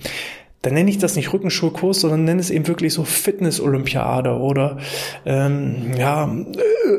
dann 0.66 0.74
nenne 0.74 0.90
ich 0.90 0.98
das 0.98 1.14
nicht 1.14 1.32
Rückenschulkurs, 1.32 2.00
sondern 2.00 2.24
nenne 2.24 2.40
es 2.40 2.50
eben 2.50 2.66
wirklich 2.66 2.92
so 2.92 3.04
Fitness-Olympiade 3.04 4.36
oder 4.36 4.78
ähm, 5.24 5.92
ja, 5.96 6.28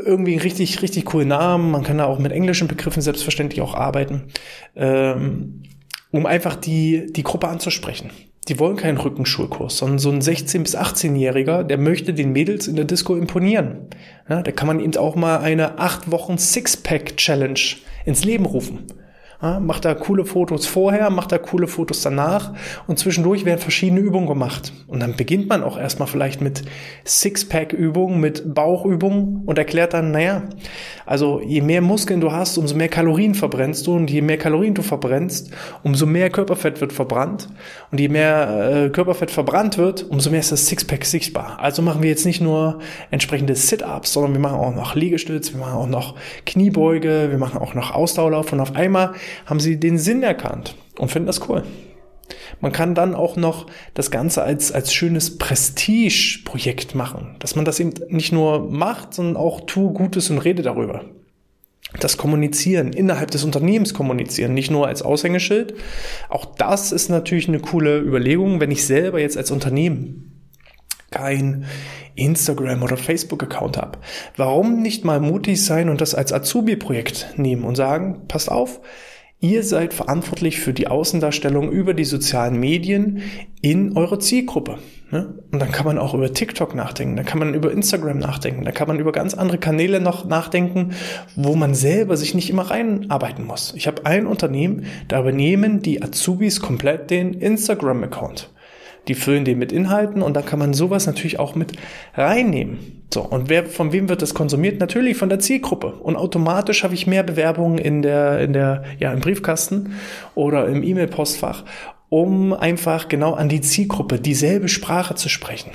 irgendwie 0.05 0.31
einen 0.31 0.41
richtig, 0.41 0.81
richtig 0.81 1.03
coolen 1.03 1.27
Namen. 1.27 1.71
Man 1.71 1.83
kann 1.83 1.97
da 1.97 2.05
auch 2.05 2.17
mit 2.17 2.31
englischen 2.31 2.69
Begriffen 2.69 3.01
selbstverständlich 3.01 3.59
auch 3.59 3.73
arbeiten, 3.73 4.29
ähm, 4.77 5.63
um 6.11 6.25
einfach 6.25 6.55
die, 6.55 7.07
die 7.11 7.23
Gruppe 7.23 7.49
anzusprechen. 7.49 8.09
Die 8.47 8.57
wollen 8.57 8.77
keinen 8.77 8.99
Rückenschulkurs, 8.99 9.79
sondern 9.79 9.99
so 9.99 10.11
ein 10.11 10.21
16- 10.21 10.59
bis 10.59 10.77
18-Jähriger, 10.77 11.63
der 11.63 11.77
möchte 11.77 12.13
den 12.13 12.31
Mädels 12.31 12.69
in 12.69 12.77
der 12.77 12.85
Disco 12.85 13.17
imponieren. 13.17 13.87
Ja, 14.29 14.43
da 14.43 14.51
kann 14.53 14.67
man 14.67 14.79
eben 14.79 14.95
auch 14.95 15.17
mal 15.17 15.39
eine 15.39 15.77
acht 15.77 16.09
Wochen 16.09 16.37
Sixpack-Challenge 16.37 17.59
ins 18.05 18.23
Leben 18.23 18.45
rufen. 18.45 18.85
Ja, 19.39 19.59
macht 19.59 19.85
da 19.85 19.93
coole 19.93 20.25
Fotos 20.25 20.65
vorher, 20.65 21.11
macht 21.11 21.31
da 21.31 21.37
coole 21.37 21.67
Fotos 21.67 22.01
danach 22.01 22.53
und 22.87 22.97
zwischendurch 22.97 23.45
werden 23.45 23.59
verschiedene 23.59 23.99
Übungen 23.99 24.25
gemacht. 24.25 24.73
Und 24.87 24.99
dann 24.99 25.15
beginnt 25.15 25.47
man 25.47 25.63
auch 25.63 25.77
erstmal 25.77 26.07
vielleicht 26.07 26.41
mit 26.41 26.63
Sixpack-Übungen, 27.05 28.19
mit 28.19 28.55
Bauchübungen 28.55 29.43
und 29.45 29.59
erklärt 29.59 29.93
dann, 29.93 30.09
naja, 30.09 30.41
also 31.05 31.39
je 31.39 31.61
mehr 31.61 31.81
Muskeln 31.81 32.19
du 32.19 32.31
hast, 32.31 32.57
umso 32.57 32.75
mehr 32.75 32.89
Kalorien 32.89 33.35
verbrennst 33.35 33.85
du 33.85 33.95
und 33.95 34.09
je 34.09 34.23
mehr 34.23 34.39
Kalorien 34.39 34.73
du 34.73 34.81
verbrennst, 34.81 35.51
umso 35.83 36.07
mehr 36.07 36.31
Körperfett 36.31 36.81
wird 36.81 36.91
verbrannt 36.91 37.47
und 37.91 37.99
je 37.99 38.09
mehr 38.09 38.85
äh, 38.85 38.89
Körperfett 38.89 39.29
verbrannt 39.29 39.77
wird, 39.77 40.03
umso 40.09 40.31
mehr 40.31 40.39
ist 40.39 40.51
das 40.51 40.65
Sixpack 40.65 41.05
sichtbar. 41.05 41.59
Also 41.59 41.83
machen 41.83 42.01
wir 42.01 42.09
jetzt 42.09 42.25
nicht 42.25 42.41
nur 42.41 42.79
entsprechende 43.11 43.53
Sit-Ups, 43.53 44.13
sondern 44.13 44.33
wir 44.33 44.39
machen 44.39 44.57
auch 44.57 44.73
noch 44.73 44.95
Liegestütz, 44.95 45.53
wir 45.53 45.59
machen 45.59 45.75
auch 45.75 45.87
noch 45.87 46.15
Kniebeuge, 46.47 47.27
wir 47.29 47.37
machen 47.37 47.59
auch 47.59 47.75
noch 47.75 47.91
Ausdauerlauf 47.91 48.51
und 48.51 48.59
auf 48.59 48.75
einmal 48.75 49.13
haben 49.45 49.59
sie 49.59 49.79
den 49.79 49.97
Sinn 49.97 50.23
erkannt 50.23 50.75
und 50.97 51.11
finden 51.11 51.27
das 51.27 51.47
cool. 51.49 51.63
Man 52.59 52.71
kann 52.71 52.95
dann 52.95 53.15
auch 53.15 53.35
noch 53.35 53.67
das 53.93 54.11
Ganze 54.11 54.43
als, 54.43 54.71
als 54.71 54.93
schönes 54.93 55.37
Prestige-Projekt 55.37 56.95
machen, 56.95 57.35
dass 57.39 57.55
man 57.55 57.65
das 57.65 57.79
eben 57.79 57.93
nicht 58.09 58.31
nur 58.31 58.69
macht, 58.69 59.13
sondern 59.13 59.37
auch 59.37 59.61
tue 59.61 59.93
Gutes 59.93 60.29
und 60.29 60.39
rede 60.39 60.63
darüber. 60.63 61.05
Das 61.99 62.17
Kommunizieren, 62.17 62.91
innerhalb 62.91 63.31
des 63.31 63.45
Unternehmens 63.45 63.93
kommunizieren, 63.93 64.53
nicht 64.53 64.71
nur 64.71 64.87
als 64.87 65.01
Aushängeschild. 65.01 65.75
Auch 66.27 66.45
das 66.45 66.91
ist 66.91 67.09
natürlich 67.09 67.47
eine 67.47 67.59
coole 67.59 67.99
Überlegung, 67.99 68.59
wenn 68.59 68.71
ich 68.71 68.85
selber 68.85 69.21
jetzt 69.21 69.37
als 69.37 69.51
Unternehmen 69.51 70.33
kein 71.11 71.65
Instagram 72.15 72.83
oder 72.83 72.97
Facebook-Account 72.97 73.77
habe. 73.77 73.99
Warum 74.35 74.81
nicht 74.81 75.05
mal 75.05 75.21
mutig 75.21 75.63
sein 75.63 75.87
und 75.87 76.01
das 76.01 76.13
als 76.13 76.33
Azubi-Projekt 76.33 77.35
nehmen 77.37 77.63
und 77.63 77.75
sagen, 77.75 78.27
passt 78.27 78.51
auf, 78.51 78.81
Ihr 79.39 79.61
seid 79.61 79.93
verantwortlich 79.93 80.59
für 80.59 80.73
die 80.73 80.87
Außendarstellung 80.87 81.71
über 81.71 81.93
die 81.93 82.05
sozialen 82.05 82.59
Medien 82.59 83.21
in 83.61 83.95
eurer 83.95 84.19
Zielgruppe. 84.19 84.79
Ne? 85.11 85.35
Und 85.51 85.59
dann 85.59 85.71
kann 85.71 85.85
man 85.85 85.99
auch 85.99 86.15
über 86.15 86.33
TikTok 86.33 86.73
nachdenken, 86.73 87.15
dann 87.15 87.25
kann 87.25 87.37
man 87.37 87.53
über 87.53 87.71
Instagram 87.71 88.17
nachdenken, 88.17 88.65
dann 88.65 88.73
kann 88.73 88.87
man 88.87 88.97
über 88.97 89.11
ganz 89.11 89.35
andere 89.35 89.59
Kanäle 89.59 90.01
noch 90.01 90.25
nachdenken, 90.25 90.93
wo 91.35 91.55
man 91.55 91.75
selber 91.75 92.17
sich 92.17 92.33
nicht 92.33 92.49
immer 92.49 92.63
reinarbeiten 92.63 93.45
muss. 93.45 93.75
Ich 93.77 93.85
habe 93.85 94.07
ein 94.07 94.25
Unternehmen, 94.25 94.87
da 95.07 95.19
übernehmen 95.19 95.83
die 95.83 96.01
Azubis 96.01 96.59
komplett 96.59 97.11
den 97.11 97.35
Instagram-Account. 97.35 98.49
Die 99.07 99.15
füllen 99.15 99.45
den 99.45 99.57
mit 99.57 99.71
Inhalten 99.71 100.21
und 100.21 100.35
da 100.35 100.41
kann 100.41 100.59
man 100.59 100.73
sowas 100.73 101.05
natürlich 101.05 101.39
auch 101.39 101.55
mit 101.55 101.73
reinnehmen. 102.13 103.03
So, 103.13 103.21
und 103.21 103.49
wer, 103.49 103.65
von 103.65 103.93
wem 103.93 104.09
wird 104.09 104.21
das 104.21 104.33
konsumiert? 104.33 104.79
Natürlich 104.79 105.17
von 105.17 105.29
der 105.29 105.39
Zielgruppe. 105.39 105.93
Und 105.93 106.17
automatisch 106.17 106.83
habe 106.83 106.93
ich 106.93 107.07
mehr 107.07 107.23
Bewerbungen 107.23 107.77
in 107.77 108.01
der, 108.01 108.39
in 108.41 108.53
der, 108.53 108.83
ja, 108.99 109.13
im 109.13 109.21
Briefkasten 109.21 109.93
oder 110.35 110.67
im 110.67 110.83
E-Mail-Postfach, 110.83 111.63
um 112.09 112.53
einfach 112.53 113.07
genau 113.07 113.33
an 113.33 113.49
die 113.49 113.61
Zielgruppe 113.61 114.19
dieselbe 114.19 114.67
Sprache 114.67 115.15
zu 115.15 115.29
sprechen 115.29 115.71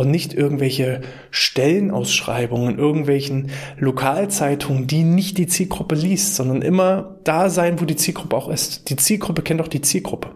und 0.00 0.10
nicht 0.10 0.32
irgendwelche 0.32 1.02
Stellenausschreibungen, 1.30 2.78
irgendwelchen 2.78 3.50
Lokalzeitungen, 3.76 4.86
die 4.86 5.02
nicht 5.02 5.36
die 5.36 5.46
Zielgruppe 5.46 5.94
liest, 5.94 6.36
sondern 6.36 6.62
immer 6.62 7.16
da 7.24 7.50
sein, 7.50 7.80
wo 7.80 7.84
die 7.84 7.96
Zielgruppe 7.96 8.34
auch 8.34 8.48
ist. 8.48 8.88
Die 8.88 8.96
Zielgruppe 8.96 9.42
kennt 9.42 9.60
auch 9.60 9.68
die 9.68 9.82
Zielgruppe. 9.82 10.30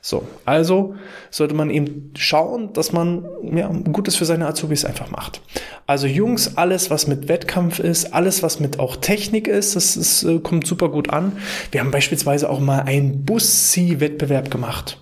So, 0.00 0.26
also 0.44 0.94
sollte 1.30 1.54
man 1.54 1.70
eben 1.70 2.12
schauen, 2.16 2.72
dass 2.72 2.92
man 2.92 3.24
ja, 3.42 3.68
Gutes 3.68 4.16
für 4.16 4.24
seine 4.24 4.46
Azubis 4.46 4.84
einfach 4.84 5.10
macht. 5.10 5.40
Also 5.86 6.06
Jungs, 6.06 6.56
alles 6.56 6.90
was 6.90 7.06
mit 7.06 7.28
Wettkampf 7.28 7.78
ist, 7.78 8.14
alles 8.14 8.42
was 8.42 8.60
mit 8.60 8.78
auch 8.78 8.96
Technik 8.96 9.48
ist, 9.48 9.74
das 9.76 9.96
ist, 9.96 10.22
äh, 10.22 10.38
kommt 10.38 10.66
super 10.66 10.88
gut 10.88 11.10
an. 11.10 11.38
Wir 11.72 11.80
haben 11.80 11.90
beispielsweise 11.90 12.48
auch 12.48 12.60
mal 12.60 12.80
einen 12.80 13.24
Bus-C-Wettbewerb 13.24 14.50
gemacht. 14.50 15.00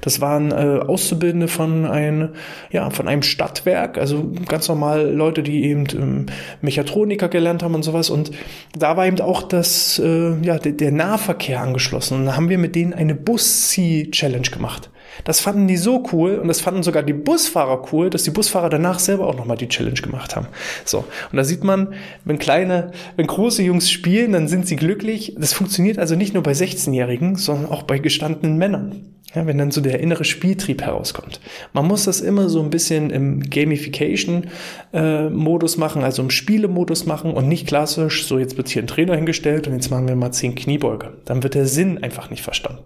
Das 0.00 0.20
waren 0.20 0.50
äh, 0.52 0.80
Auszubildende 0.86 1.48
von, 1.48 1.86
ein, 1.86 2.30
ja, 2.70 2.90
von 2.90 3.08
einem 3.08 3.22
Stadtwerk, 3.22 3.98
also 3.98 4.32
ganz 4.46 4.68
normal 4.68 5.10
Leute, 5.10 5.42
die 5.42 5.64
eben 5.64 5.86
ähm, 5.92 6.26
Mechatroniker 6.60 7.28
gelernt 7.28 7.62
haben 7.62 7.74
und 7.74 7.82
sowas. 7.82 8.10
Und 8.10 8.30
da 8.76 8.96
war 8.96 9.06
eben 9.06 9.20
auch 9.20 9.42
das, 9.42 9.98
äh, 9.98 10.34
ja, 10.42 10.58
der, 10.58 10.72
der 10.72 10.92
Nahverkehr 10.92 11.60
angeschlossen. 11.60 12.18
Und 12.18 12.26
da 12.26 12.36
haben 12.36 12.48
wir 12.48 12.58
mit 12.58 12.74
denen 12.74 12.94
eine 12.94 13.14
Bus-C-Challenge 13.14 14.48
gemacht. 14.50 14.90
Das 15.24 15.40
fanden 15.40 15.66
die 15.66 15.76
so 15.76 16.04
cool 16.12 16.36
und 16.36 16.48
das 16.48 16.60
fanden 16.60 16.82
sogar 16.82 17.02
die 17.02 17.12
Busfahrer 17.12 17.92
cool, 17.92 18.10
dass 18.10 18.22
die 18.22 18.30
Busfahrer 18.30 18.68
danach 18.68 18.98
selber 18.98 19.26
auch 19.26 19.36
nochmal 19.36 19.56
die 19.56 19.68
Challenge 19.68 20.00
gemacht 20.00 20.36
haben. 20.36 20.46
So. 20.84 20.98
Und 20.98 21.36
da 21.36 21.44
sieht 21.44 21.64
man, 21.64 21.94
wenn 22.24 22.38
kleine, 22.38 22.92
wenn 23.16 23.26
große 23.26 23.62
Jungs 23.62 23.90
spielen, 23.90 24.32
dann 24.32 24.48
sind 24.48 24.66
sie 24.66 24.76
glücklich. 24.76 25.34
Das 25.38 25.52
funktioniert 25.52 25.98
also 25.98 26.14
nicht 26.14 26.34
nur 26.34 26.42
bei 26.42 26.52
16-Jährigen, 26.52 27.36
sondern 27.36 27.70
auch 27.70 27.82
bei 27.82 27.98
gestandenen 27.98 28.58
Männern. 28.58 29.14
Ja, 29.34 29.46
wenn 29.46 29.58
dann 29.58 29.70
so 29.70 29.82
der 29.82 30.00
innere 30.00 30.24
Spieltrieb 30.24 30.80
herauskommt. 30.80 31.38
Man 31.74 31.86
muss 31.86 32.04
das 32.04 32.22
immer 32.22 32.48
so 32.48 32.62
ein 32.62 32.70
bisschen 32.70 33.10
im 33.10 33.42
Gamification-Modus 33.42 35.74
äh, 35.74 35.78
machen, 35.78 36.02
also 36.02 36.22
im 36.22 36.30
Spielemodus 36.30 37.04
machen 37.04 37.34
und 37.34 37.46
nicht 37.46 37.66
klassisch, 37.66 38.24
so 38.24 38.38
jetzt 38.38 38.56
wird 38.56 38.68
hier 38.68 38.82
ein 38.82 38.86
Trainer 38.86 39.16
hingestellt 39.16 39.66
und 39.66 39.74
jetzt 39.74 39.90
machen 39.90 40.08
wir 40.08 40.16
mal 40.16 40.32
zehn 40.32 40.54
Kniebeuge. 40.54 41.18
Dann 41.26 41.42
wird 41.42 41.54
der 41.54 41.66
Sinn 41.66 42.02
einfach 42.02 42.30
nicht 42.30 42.42
verstanden. 42.42 42.84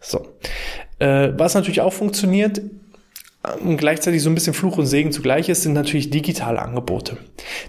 So. 0.00 0.26
Äh, 0.98 1.32
was 1.36 1.52
natürlich 1.54 1.82
auch 1.82 1.92
funktioniert, 1.92 2.62
gleichzeitig 3.78 4.22
so 4.22 4.28
ein 4.28 4.34
bisschen 4.34 4.52
Fluch 4.52 4.76
und 4.76 4.86
Segen 4.86 5.12
zugleich 5.12 5.48
ist, 5.48 5.62
sind 5.62 5.72
natürlich 5.72 6.10
digitale 6.10 6.60
Angebote. 6.60 7.16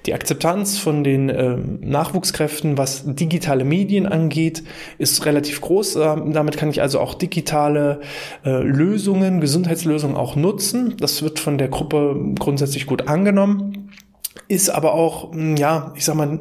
Die 0.06 0.14
Akzeptanz 0.14 0.78
von 0.78 1.04
den 1.04 1.30
äh, 1.30 1.56
Nachwuchskräften, 1.56 2.78
was 2.78 3.04
digitale 3.06 3.64
Medien 3.64 4.06
angeht, 4.06 4.64
ist 4.98 5.26
relativ 5.26 5.62
groß. 5.62 5.96
Ähm, 5.96 6.34
damit 6.34 6.58
kann 6.58 6.70
ich 6.70 6.82
also 6.82 7.00
auch 7.00 7.14
digitale 7.14 8.02
äh, 8.44 8.62
Lösungen, 8.62 9.40
Gesundheitslösungen 9.40 10.18
auch 10.18 10.36
nutzen. 10.36 10.96
Das 11.00 11.24
wird 11.24 11.40
von 11.40 11.58
der 11.58 11.70
Gruppe 11.70 12.20
grundsätzlich 12.38 12.86
gut 12.86 13.08
angenommen, 13.08 13.92
ist 14.50 14.70
aber 14.70 14.94
auch, 14.94 15.34
ja, 15.34 15.94
ich 15.96 16.04
sag 16.04 16.16
mal, 16.16 16.40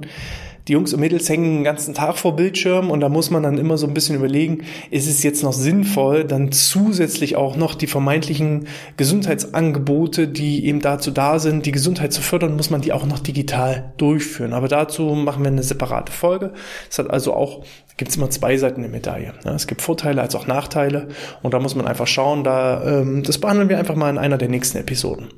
die 0.71 0.75
Jungs 0.75 0.95
und 0.95 1.01
Mädels 1.01 1.29
hängen 1.29 1.57
den 1.57 1.65
ganzen 1.65 1.95
Tag 1.95 2.17
vor 2.17 2.37
Bildschirm 2.37 2.93
und 2.93 3.01
da 3.01 3.09
muss 3.09 3.29
man 3.31 3.43
dann 3.43 3.59
immer 3.59 3.77
so 3.77 3.89
ein 3.89 3.93
bisschen 3.93 4.15
überlegen, 4.15 4.63
ist 4.93 5.09
es 5.09 5.25
jetzt 5.25 5.43
noch 5.43 5.53
sinnvoll, 5.53 6.23
dann 6.23 6.53
zusätzlich 6.53 7.35
auch 7.35 7.57
noch 7.57 7.75
die 7.75 7.89
vermeintlichen 7.89 8.69
Gesundheitsangebote, 8.97 10.29
die 10.29 10.65
eben 10.67 10.81
dazu 10.81 11.11
da 11.11 11.41
sind, 11.41 11.67
die 11.67 11.73
Gesundheit 11.73 12.13
zu 12.13 12.23
fördern, 12.23 12.55
muss 12.55 12.71
man 12.71 12.83
die 12.83 12.93
auch 12.93 13.05
noch 13.05 13.19
digital 13.19 13.93
durchführen. 13.97 14.53
Aber 14.53 14.69
dazu 14.69 15.03
machen 15.07 15.43
wir 15.43 15.51
eine 15.51 15.65
separate 15.65 16.13
Folge. 16.13 16.53
Es 16.89 17.01
hat 17.01 17.11
also 17.11 17.35
auch 17.35 17.65
gibt 18.01 18.13
es 18.13 18.17
immer 18.17 18.31
zwei 18.31 18.57
Seiten 18.57 18.81
der 18.81 18.91
Medaille. 18.91 19.35
Es 19.45 19.67
gibt 19.67 19.83
Vorteile 19.83 20.23
als 20.23 20.35
auch 20.35 20.47
Nachteile 20.47 21.09
und 21.43 21.53
da 21.53 21.61
muss 21.61 21.75
man 21.75 21.87
einfach 21.87 22.07
schauen, 22.07 22.45
da 22.45 22.83
ähm, 22.83 23.23
das 23.23 23.37
behandeln 23.37 23.69
wir 23.69 23.79
einfach 23.79 23.95
mal 23.95 24.09
in 24.09 24.17
einer 24.17 24.39
der 24.39 24.49
nächsten 24.49 24.79
Episoden. 24.79 25.29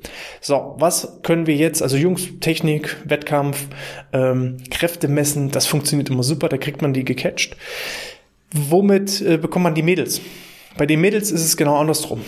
So, 0.41 0.77
was 0.79 1.19
können 1.25 1.49
wir 1.49 1.57
jetzt, 1.57 1.83
also 1.83 1.97
Jungs, 1.97 2.39
Technik, 2.39 2.99
Wettkampf, 3.05 3.67
ähm, 4.13 4.59
Kräfte 4.71 5.09
messen, 5.23 5.51
das 5.51 5.67
funktioniert 5.67 6.11
immer 6.11 6.23
super, 6.23 6.49
da 6.49 6.57
kriegt 6.57 6.83
man 6.83 6.93
die 6.93 7.05
gecatcht. 7.05 7.57
Womit 8.53 9.21
äh, 9.21 9.37
bekommt 9.39 9.63
man 9.63 9.75
die 9.75 9.83
Mädels? 9.83 10.21
Bei 10.77 10.87
den 10.87 11.01
Mädels 11.01 11.31
ist 11.31 11.45
es 11.45 11.57
genau 11.57 11.77
andersrum. 11.77 12.23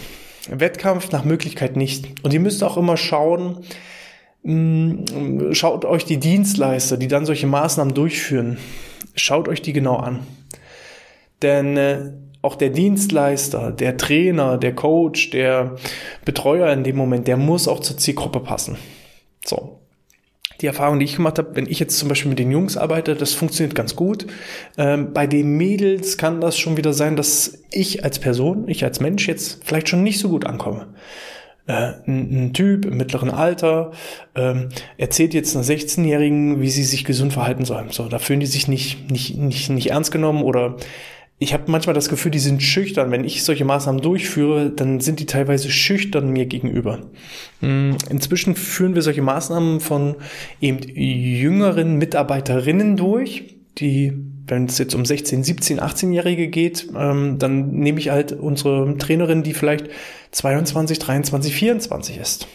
Wettkampf 0.48 1.10
nach 1.10 1.24
Möglichkeit 1.24 1.76
nicht. 1.76 2.06
Und 2.22 2.32
ihr 2.32 2.40
müsst 2.40 2.62
auch 2.62 2.76
immer 2.76 2.96
schauen, 2.96 3.64
mh, 4.42 5.54
schaut 5.54 5.84
euch 5.84 6.04
die 6.04 6.18
Dienstleister, 6.18 6.96
die 6.96 7.08
dann 7.08 7.26
solche 7.26 7.46
Maßnahmen 7.46 7.94
durchführen, 7.94 8.58
Schaut 9.16 9.48
euch 9.48 9.62
die 9.62 9.72
genau 9.72 9.96
an. 9.96 10.26
Denn 11.42 11.76
äh, 11.76 12.12
auch 12.42 12.56
der 12.56 12.70
Dienstleister, 12.70 13.70
der 13.70 13.96
Trainer, 13.96 14.58
der 14.58 14.74
Coach, 14.74 15.30
der 15.30 15.76
Betreuer 16.24 16.72
in 16.72 16.84
dem 16.84 16.96
Moment, 16.96 17.28
der 17.28 17.36
muss 17.36 17.68
auch 17.68 17.80
zur 17.80 17.96
Zielgruppe 17.96 18.40
passen. 18.40 18.76
So. 19.44 19.83
Die 20.64 20.68
Erfahrung, 20.68 20.98
die 20.98 21.04
ich 21.04 21.16
gemacht 21.16 21.36
habe, 21.36 21.56
wenn 21.56 21.66
ich 21.66 21.78
jetzt 21.78 21.98
zum 21.98 22.08
Beispiel 22.08 22.30
mit 22.30 22.38
den 22.38 22.50
Jungs 22.50 22.78
arbeite, 22.78 23.14
das 23.14 23.34
funktioniert 23.34 23.74
ganz 23.74 23.96
gut. 23.96 24.26
Ähm, 24.78 25.12
bei 25.12 25.26
den 25.26 25.58
Mädels 25.58 26.16
kann 26.16 26.40
das 26.40 26.56
schon 26.56 26.78
wieder 26.78 26.94
sein, 26.94 27.16
dass 27.16 27.58
ich 27.70 28.02
als 28.02 28.18
Person, 28.18 28.66
ich 28.66 28.82
als 28.82 28.98
Mensch 28.98 29.28
jetzt 29.28 29.62
vielleicht 29.62 29.90
schon 29.90 30.02
nicht 30.02 30.18
so 30.18 30.30
gut 30.30 30.46
ankomme 30.46 30.86
äh, 31.66 31.92
ein, 32.06 32.54
Typ 32.54 32.86
im 32.86 32.96
mittleren 32.96 33.28
Alter 33.28 33.92
ähm, 34.34 34.70
erzählt 34.96 35.34
jetzt 35.34 35.54
einer 35.54 35.66
16-Jährigen, 35.66 36.62
wie 36.62 36.70
sie 36.70 36.84
sich 36.84 37.04
gesund 37.04 37.34
verhalten 37.34 37.66
sollen. 37.66 37.90
So, 37.90 38.08
da 38.08 38.18
fühlen 38.18 38.40
die 38.40 38.46
sich 38.46 38.66
nicht, 38.66 39.10
nicht, 39.10 39.36
nicht, 39.36 39.68
nicht 39.68 39.90
ernst 39.90 40.12
genommen 40.12 40.42
oder 40.42 40.76
ich 41.38 41.52
habe 41.52 41.64
manchmal 41.70 41.94
das 41.94 42.08
Gefühl, 42.08 42.30
die 42.30 42.38
sind 42.38 42.62
schüchtern. 42.62 43.10
Wenn 43.10 43.24
ich 43.24 43.42
solche 43.42 43.64
Maßnahmen 43.64 44.00
durchführe, 44.00 44.70
dann 44.70 45.00
sind 45.00 45.20
die 45.20 45.26
teilweise 45.26 45.70
schüchtern 45.70 46.30
mir 46.30 46.46
gegenüber. 46.46 47.00
Hm, 47.60 47.96
inzwischen 48.08 48.54
führen 48.54 48.94
wir 48.94 49.02
solche 49.02 49.22
Maßnahmen 49.22 49.80
von 49.80 50.16
eben 50.60 50.78
jüngeren 50.94 51.96
Mitarbeiterinnen 51.96 52.96
durch, 52.96 53.56
die 53.78 54.12
wenn 54.46 54.66
es 54.66 54.78
jetzt 54.78 54.94
um 54.94 55.04
16, 55.04 55.42
17, 55.42 55.80
18-Jährige 55.80 56.48
geht, 56.48 56.88
ähm, 56.96 57.38
dann 57.38 57.70
nehme 57.70 57.98
ich 57.98 58.10
halt 58.10 58.32
unsere 58.32 58.96
Trainerin, 58.98 59.42
die 59.42 59.54
vielleicht 59.54 59.88
22, 60.32 60.98
23, 60.98 61.54
24 61.54 62.18
ist. 62.18 62.46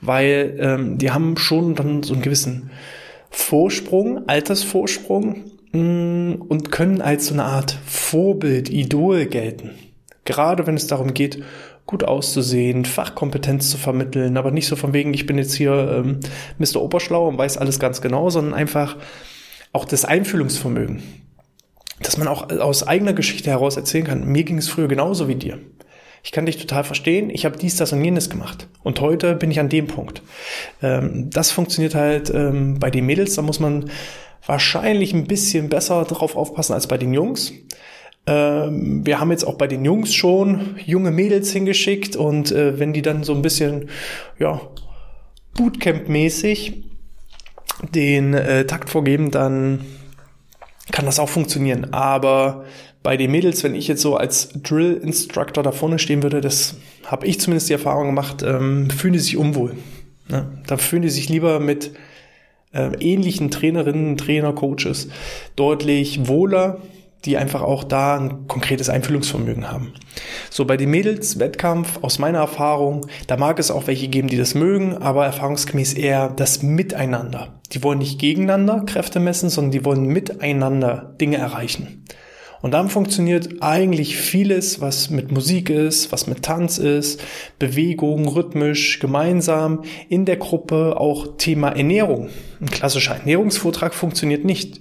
Weil 0.00 0.56
ähm, 0.58 0.98
die 0.98 1.12
haben 1.12 1.36
schon 1.36 1.76
dann 1.76 2.02
so 2.02 2.14
einen 2.14 2.22
gewissen 2.22 2.70
Vorsprung, 3.30 4.28
Altersvorsprung 4.28 5.36
mm, 5.36 5.53
und 5.74 6.70
können 6.70 7.00
als 7.00 7.26
so 7.26 7.34
eine 7.34 7.44
Art 7.44 7.76
Vorbild, 7.84 8.70
Idol 8.70 9.26
gelten. 9.26 9.70
Gerade 10.24 10.66
wenn 10.66 10.76
es 10.76 10.86
darum 10.86 11.14
geht, 11.14 11.42
gut 11.86 12.04
auszusehen, 12.04 12.84
Fachkompetenz 12.84 13.70
zu 13.70 13.76
vermitteln, 13.76 14.36
aber 14.36 14.50
nicht 14.50 14.66
so 14.66 14.76
von 14.76 14.92
wegen, 14.92 15.12
ich 15.12 15.26
bin 15.26 15.36
jetzt 15.36 15.54
hier 15.54 16.02
ähm, 16.04 16.20
Mr. 16.58 16.80
Oberschlau 16.80 17.28
und 17.28 17.38
weiß 17.38 17.58
alles 17.58 17.78
ganz 17.78 18.00
genau, 18.00 18.30
sondern 18.30 18.54
einfach 18.54 18.96
auch 19.72 19.84
das 19.84 20.04
Einfühlungsvermögen, 20.04 21.02
dass 22.00 22.16
man 22.16 22.28
auch 22.28 22.48
aus 22.50 22.86
eigener 22.86 23.12
Geschichte 23.12 23.50
heraus 23.50 23.76
erzählen 23.76 24.04
kann, 24.04 24.24
mir 24.24 24.44
ging 24.44 24.58
es 24.58 24.68
früher 24.68 24.88
genauso 24.88 25.28
wie 25.28 25.34
dir. 25.34 25.58
Ich 26.22 26.32
kann 26.32 26.46
dich 26.46 26.56
total 26.56 26.84
verstehen, 26.84 27.28
ich 27.28 27.44
habe 27.44 27.58
dies, 27.58 27.76
das 27.76 27.92
und 27.92 28.02
jenes 28.02 28.30
gemacht. 28.30 28.68
Und 28.82 29.02
heute 29.02 29.34
bin 29.34 29.50
ich 29.50 29.60
an 29.60 29.68
dem 29.68 29.88
Punkt. 29.88 30.22
Ähm, 30.82 31.28
das 31.28 31.50
funktioniert 31.50 31.94
halt 31.94 32.30
ähm, 32.30 32.78
bei 32.78 32.90
den 32.90 33.04
Mädels, 33.04 33.34
da 33.34 33.42
muss 33.42 33.60
man 33.60 33.90
wahrscheinlich 34.46 35.14
ein 35.14 35.26
bisschen 35.26 35.68
besser 35.68 36.04
drauf 36.04 36.36
aufpassen 36.36 36.74
als 36.74 36.86
bei 36.86 36.98
den 36.98 37.14
Jungs. 37.14 37.52
Ähm, 38.26 39.04
wir 39.04 39.20
haben 39.20 39.30
jetzt 39.30 39.44
auch 39.44 39.54
bei 39.56 39.66
den 39.66 39.84
Jungs 39.84 40.14
schon 40.14 40.76
junge 40.84 41.10
Mädels 41.10 41.52
hingeschickt 41.52 42.16
und 42.16 42.52
äh, 42.52 42.78
wenn 42.78 42.92
die 42.92 43.02
dann 43.02 43.22
so 43.22 43.34
ein 43.34 43.42
bisschen, 43.42 43.88
ja, 44.38 44.60
Bootcamp-mäßig 45.56 46.84
den 47.92 48.34
äh, 48.34 48.66
Takt 48.66 48.90
vorgeben, 48.90 49.30
dann 49.30 49.84
kann 50.90 51.06
das 51.06 51.18
auch 51.18 51.28
funktionieren. 51.28 51.92
Aber 51.92 52.64
bei 53.02 53.16
den 53.16 53.30
Mädels, 53.30 53.62
wenn 53.62 53.74
ich 53.74 53.88
jetzt 53.88 54.02
so 54.02 54.16
als 54.16 54.48
Drill 54.62 54.94
Instructor 54.94 55.62
da 55.62 55.72
vorne 55.72 55.98
stehen 55.98 56.22
würde, 56.22 56.40
das 56.40 56.76
habe 57.04 57.26
ich 57.26 57.40
zumindest 57.40 57.68
die 57.68 57.74
Erfahrung 57.74 58.06
gemacht, 58.06 58.42
ähm, 58.42 58.88
fühlen 58.90 59.12
die 59.12 59.18
sich 59.18 59.36
unwohl. 59.36 59.76
Ne? 60.28 60.58
Da 60.66 60.76
fühlen 60.76 61.02
die 61.02 61.10
sich 61.10 61.28
lieber 61.28 61.60
mit 61.60 61.92
äh, 62.74 62.90
ähnlichen 63.00 63.50
Trainerinnen, 63.50 64.16
Trainer, 64.16 64.52
Coaches 64.52 65.08
deutlich 65.56 66.28
wohler 66.28 66.80
die 67.24 67.36
einfach 67.38 67.62
auch 67.62 67.84
da 67.84 68.16
ein 68.16 68.46
konkretes 68.48 68.88
Einfühlungsvermögen 68.88 69.70
haben. 69.70 69.94
So 70.50 70.64
bei 70.64 70.76
den 70.76 70.90
Mädels 70.90 71.38
Wettkampf 71.38 71.98
aus 72.02 72.18
meiner 72.18 72.38
Erfahrung, 72.38 73.06
da 73.26 73.36
mag 73.36 73.58
es 73.58 73.70
auch 73.70 73.86
welche 73.86 74.08
geben, 74.08 74.28
die 74.28 74.36
das 74.36 74.54
mögen, 74.54 74.96
aber 74.98 75.24
erfahrungsgemäß 75.24 75.94
eher 75.94 76.28
das 76.28 76.62
Miteinander. 76.62 77.60
Die 77.72 77.82
wollen 77.82 77.98
nicht 77.98 78.20
gegeneinander 78.20 78.84
Kräfte 78.84 79.20
messen, 79.20 79.48
sondern 79.48 79.72
die 79.72 79.84
wollen 79.84 80.04
miteinander 80.04 81.14
Dinge 81.20 81.38
erreichen. 81.38 82.04
Und 82.64 82.70
dann 82.70 82.88
funktioniert 82.88 83.60
eigentlich 83.60 84.16
vieles, 84.16 84.80
was 84.80 85.10
mit 85.10 85.30
Musik 85.30 85.68
ist, 85.68 86.12
was 86.12 86.26
mit 86.26 86.42
Tanz 86.42 86.78
ist, 86.78 87.22
Bewegung, 87.58 88.26
rhythmisch, 88.26 89.00
gemeinsam 89.00 89.82
in 90.08 90.24
der 90.24 90.38
Gruppe, 90.38 90.98
auch 90.98 91.36
Thema 91.36 91.76
Ernährung. 91.76 92.30
Ein 92.62 92.70
klassischer 92.70 93.16
Ernährungsvortrag 93.16 93.92
funktioniert 93.92 94.46
nicht 94.46 94.80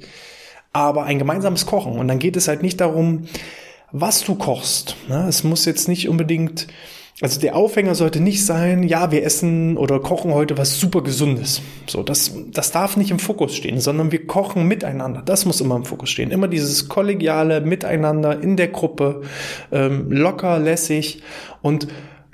aber 0.71 1.03
ein 1.03 1.19
gemeinsames 1.19 1.65
Kochen. 1.65 1.97
Und 1.97 2.07
dann 2.07 2.19
geht 2.19 2.37
es 2.37 2.47
halt 2.47 2.61
nicht 2.61 2.79
darum, 2.79 3.25
was 3.91 4.23
du 4.23 4.35
kochst. 4.35 4.95
Ne? 5.09 5.25
Es 5.27 5.43
muss 5.43 5.65
jetzt 5.65 5.89
nicht 5.89 6.07
unbedingt, 6.07 6.67
also 7.23 7.39
der 7.39 7.55
Aufhänger 7.55 7.95
sollte 7.95 8.19
nicht 8.19 8.45
sein, 8.45 8.83
ja, 8.83 9.11
wir 9.11 9.23
essen 9.23 9.77
oder 9.77 10.01
kochen 10.01 10.33
heute 10.33 10.57
was 10.57 10.77
super 10.77 11.01
Gesundes. 11.01 11.61
So, 11.87 12.03
das, 12.03 12.33
das 12.51 12.71
darf 12.71 12.97
nicht 12.97 13.11
im 13.11 13.19
Fokus 13.19 13.55
stehen, 13.55 13.79
sondern 13.79 14.11
wir 14.11 14.27
kochen 14.27 14.67
miteinander. 14.67 15.21
Das 15.21 15.45
muss 15.45 15.61
immer 15.61 15.77
im 15.77 15.85
Fokus 15.85 16.09
stehen. 16.09 16.31
Immer 16.31 16.49
dieses 16.49 16.89
kollegiale 16.89 17.61
Miteinander 17.61 18.41
in 18.41 18.57
der 18.57 18.67
Gruppe, 18.67 19.21
ähm, 19.71 20.11
locker, 20.11 20.59
lässig 20.59 21.23
und 21.61 21.87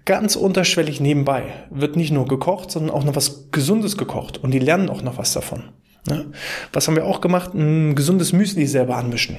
ganz 0.05 0.35
unterschwellig 0.35 0.99
nebenbei 0.99 1.43
wird 1.69 1.95
nicht 1.95 2.11
nur 2.11 2.27
gekocht, 2.27 2.71
sondern 2.71 2.89
auch 2.95 3.03
noch 3.03 3.15
was 3.15 3.51
Gesundes 3.51 3.95
gekocht 3.95 4.43
und 4.43 4.49
die 4.51 4.59
lernen 4.59 4.89
auch 4.89 5.03
noch 5.03 5.19
was 5.19 5.33
davon. 5.33 5.65
Ja. 6.09 6.23
Was 6.73 6.87
haben 6.87 6.95
wir 6.95 7.05
auch 7.05 7.21
gemacht? 7.21 7.53
Ein 7.53 7.93
gesundes 7.93 8.33
Müsli 8.33 8.65
selber 8.65 8.95
anmischen. 8.95 9.37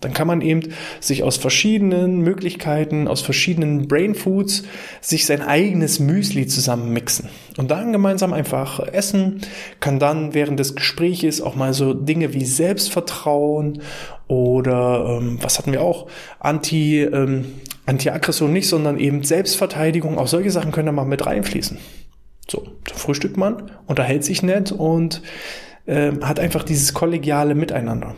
Dann 0.00 0.14
kann 0.14 0.26
man 0.26 0.40
eben 0.40 0.62
sich 0.98 1.22
aus 1.22 1.36
verschiedenen 1.36 2.20
Möglichkeiten, 2.20 3.06
aus 3.06 3.20
verschiedenen 3.20 3.86
Brain 3.86 4.14
Foods, 4.14 4.62
sich 5.00 5.26
sein 5.26 5.42
eigenes 5.42 5.98
Müsli 5.98 6.46
zusammenmixen. 6.46 7.28
Und 7.58 7.70
dann 7.70 7.92
gemeinsam 7.92 8.32
einfach 8.32 8.80
essen, 8.80 9.42
kann 9.80 9.98
dann 9.98 10.32
während 10.32 10.58
des 10.58 10.74
Gespräches 10.74 11.42
auch 11.42 11.54
mal 11.54 11.74
so 11.74 11.92
Dinge 11.92 12.32
wie 12.32 12.44
Selbstvertrauen 12.44 13.82
oder 14.26 15.18
ähm, 15.20 15.38
was 15.42 15.58
hatten 15.58 15.72
wir 15.72 15.82
auch? 15.82 16.06
Anti, 16.38 17.02
ähm, 17.02 17.46
Anti-Aggression 17.84 18.52
nicht, 18.52 18.68
sondern 18.68 18.98
eben 18.98 19.22
Selbstverteidigung. 19.24 20.18
Auch 20.18 20.28
solche 20.28 20.52
Sachen 20.52 20.72
können 20.72 20.86
da 20.86 20.92
mal 20.92 21.04
mit 21.04 21.26
reinfließen. 21.26 21.78
So, 22.48 22.66
frühstückt 22.94 23.36
man, 23.36 23.70
unterhält 23.86 24.24
sich 24.24 24.42
nett 24.42 24.72
und 24.72 25.22
äh, 25.90 26.12
hat 26.22 26.38
einfach 26.38 26.62
dieses 26.62 26.94
kollegiale 26.94 27.54
Miteinander. 27.54 28.14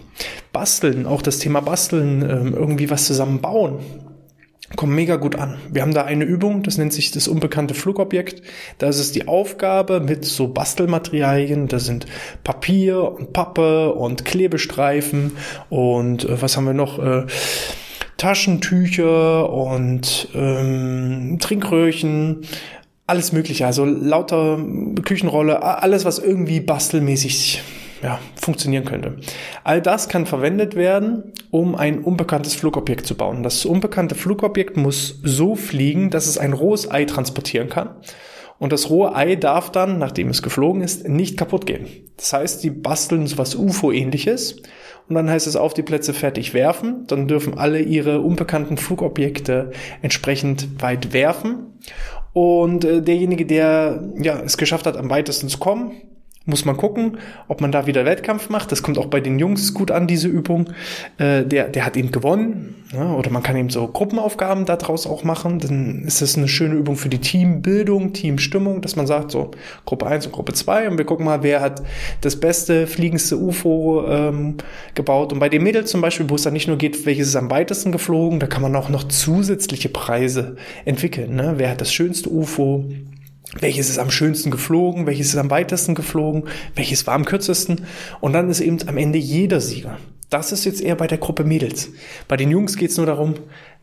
Basteln, 0.53 1.07
auch 1.07 1.23
das 1.23 1.39
Thema 1.39 1.61
Basteln, 1.61 2.23
äh, 2.23 2.51
irgendwie 2.51 2.91
was 2.91 3.07
zusammen 3.07 3.41
bauen. 3.41 3.79
kommen 4.77 4.95
mega 4.95 5.17
gut 5.17 5.37
an. 5.37 5.59
Wir 5.71 5.83
haben 5.83 5.95
da 5.95 6.05
eine 6.05 6.25
Übung, 6.25 6.63
das 6.63 6.79
nennt 6.79 6.93
sich 6.93 7.11
das 7.11 7.29
unbekannte 7.29 7.75
Flugobjekt. 7.75 8.43
Da 8.79 8.89
ist 8.89 9.15
die 9.15 9.27
Aufgabe 9.27 10.01
mit 10.01 10.25
so 10.25 10.49
Bastelmaterialien, 10.49 11.69
da 11.69 11.79
sind 11.79 12.07
Papier 12.45 13.03
und 13.03 13.33
Pappe 13.33 13.93
und 13.93 14.25
Klebestreifen 14.25 15.33
und 15.71 16.25
äh, 16.25 16.41
was 16.43 16.57
haben 16.57 16.67
wir 16.67 16.75
noch? 16.75 16.99
Äh, 16.99 17.27
Taschentücher 18.19 19.51
und 19.51 20.29
ähm, 20.35 21.39
Trinkröhrchen, 21.41 22.43
alles 23.07 23.33
mögliche, 23.33 23.67
also 23.67 23.85
lauter 23.85 24.65
Küchenrolle, 25.05 25.63
alles, 25.63 26.05
was 26.05 26.19
irgendwie 26.19 26.61
bastelmäßig 26.61 27.63
ja, 28.03 28.19
funktionieren 28.35 28.85
könnte. 28.85 29.17
All 29.65 29.81
das 29.81 30.09
kann 30.09 30.27
verwendet 30.27 30.75
werden, 30.75 31.33
um 31.51 31.75
ein 31.75 32.01
unbekanntes 32.01 32.55
Flugobjekt 32.55 33.07
zu 33.07 33.17
bauen. 33.17 33.43
Das 33.43 33.65
unbekannte 33.65 34.15
Flugobjekt 34.15 34.77
muss 34.77 35.21
so 35.23 35.55
fliegen, 35.55 36.11
dass 36.11 36.27
es 36.27 36.39
ein 36.39 36.53
rohes 36.53 36.91
Ei 36.91 37.05
transportieren 37.05 37.69
kann. 37.69 37.91
Und 38.59 38.73
das 38.73 38.91
rohe 38.91 39.15
Ei 39.15 39.35
darf 39.35 39.71
dann, 39.73 39.99
nachdem 39.99 40.29
es 40.29 40.43
geflogen 40.43 40.83
ist, 40.83 41.09
nicht 41.09 41.37
kaputt 41.37 41.67
gehen. 41.67 41.87
Das 42.17 42.33
heißt, 42.33 42.63
die 42.63 42.71
basteln 42.71 43.27
so 43.27 43.39
was 43.39 43.57
UFO-ähnliches. 43.57 44.63
Und 45.09 45.17
dann 45.17 45.29
heißt 45.29 45.49
es 45.49 45.57
auf 45.57 45.75
die 45.75 45.83
Plätze 45.83 46.13
fertig 46.15 46.55
werfen. 46.55 47.05
Dann 47.09 47.27
dürfen 47.27 47.59
alle 47.59 47.81
ihre 47.81 48.21
unbekannten 48.21 48.77
Flugobjekte 48.77 49.73
entsprechend 50.01 50.81
weit 50.81 51.13
werfen. 51.13 51.79
Und 52.33 52.85
äh, 52.85 53.03
derjenige, 53.03 53.45
der 53.45 54.03
ja, 54.19 54.41
es 54.41 54.57
geschafft 54.57 54.87
hat, 54.87 54.97
am 54.97 55.11
weitesten 55.11 55.49
zu 55.49 55.59
kommen, 55.59 55.93
muss 56.45 56.65
man 56.65 56.77
gucken, 56.77 57.19
ob 57.49 57.61
man 57.61 57.73
da 57.73 57.87
wieder 57.87 58.05
Wettkampf 58.05 58.49
macht. 58.49 58.73
Das 58.73 58.83
kommt 58.83 58.99
auch 58.99 59.07
bei 59.07 59.21
den 59.21 59.39
Jungs 59.39 59.75
gut 59.75 59.91
an, 59.91 60.07
diese 60.07 60.29
Übung. 60.29 60.71
Äh, 61.19 61.45
der, 61.45 61.69
der 61.69 61.87
hat 61.87 61.97
eben 61.97 62.11
gewonnen. 62.11 62.75
Ja, 62.93 63.15
oder 63.15 63.31
man 63.31 63.43
kann 63.43 63.57
eben 63.57 63.71
so 63.71 63.87
Gruppenaufgaben 63.87 64.67
daraus 64.67 65.07
auch 65.07 65.25
machen. 65.25 65.61
Dann 65.61 66.03
ist 66.05 66.21
das 66.21 66.37
eine 66.37 66.49
schöne 66.49 66.75
Übung 66.75 66.97
für 66.97 67.09
die 67.09 67.19
Teambildung, 67.19 68.13
Teamstimmung, 68.13 68.83
dass 68.83 68.97
man 68.97 69.07
sagt, 69.07 69.31
so 69.31 69.53
Gruppe 69.87 70.07
1 70.07 70.27
und 70.27 70.33
Gruppe 70.33 70.53
2 70.53 70.91
und 70.91 70.99
wir 70.99 71.07
gucken 71.07 71.25
mal, 71.25 71.43
wer 71.43 71.61
hat 71.61 71.83
das 72.21 72.39
beste, 72.39 72.87
fliegendste 72.87 73.39
UFO 73.39 74.05
ähm, 74.07 74.57
gebaut. 74.95 75.33
Und 75.33 75.39
bei 75.39 75.49
den 75.49 75.63
Mädels 75.63 75.91
zum 75.91 76.01
Beispiel, 76.01 76.29
wo 76.29 76.35
es 76.35 76.43
dann 76.43 76.53
nicht 76.53 76.69
nur 76.69 76.77
geht, 76.77 77.07
welches 77.07 77.29
ist 77.29 77.37
am 77.37 77.51
weitesten 77.51 77.93
geflogen, 77.93 78.41
da 78.41 78.47
kann 78.47 78.63
man 78.63 78.77
auch 78.77 78.89
noch 78.89 79.05
zusätzliche 79.05 79.89
Preise 79.89 80.57
entwickeln. 80.85 81.35
Ne? 81.37 81.55
Wer 81.57 81.71
hat 81.71 81.81
das 81.81 81.93
schönste 81.93 82.31
UFO? 82.31 82.85
Welches 83.61 83.91
ist 83.91 83.99
am 83.99 84.11
schönsten 84.11 84.51
geflogen, 84.51 85.07
welches 85.07 85.29
ist 85.29 85.37
am 85.37 85.51
weitesten 85.51 85.95
geflogen, 85.95 86.45
welches 86.75 87.07
war 87.07 87.15
am 87.15 87.25
kürzesten. 87.25 87.87
Und 88.21 88.33
dann 88.33 88.51
ist 88.51 88.61
eben 88.61 88.79
am 88.87 88.97
Ende 88.97 89.19
jeder 89.19 89.61
Sieger. 89.61 89.99
Das 90.31 90.53
ist 90.53 90.65
jetzt 90.65 90.81
eher 90.81 90.97
bei 90.97 91.07
der 91.07 91.19
Gruppe 91.19 91.45
Mädels. 91.45 91.91
Bei 92.27 92.39
den 92.39 92.51
Jungs 92.51 92.77
geht's 92.77 92.97
nur 92.97 93.05
darum, 93.05 93.35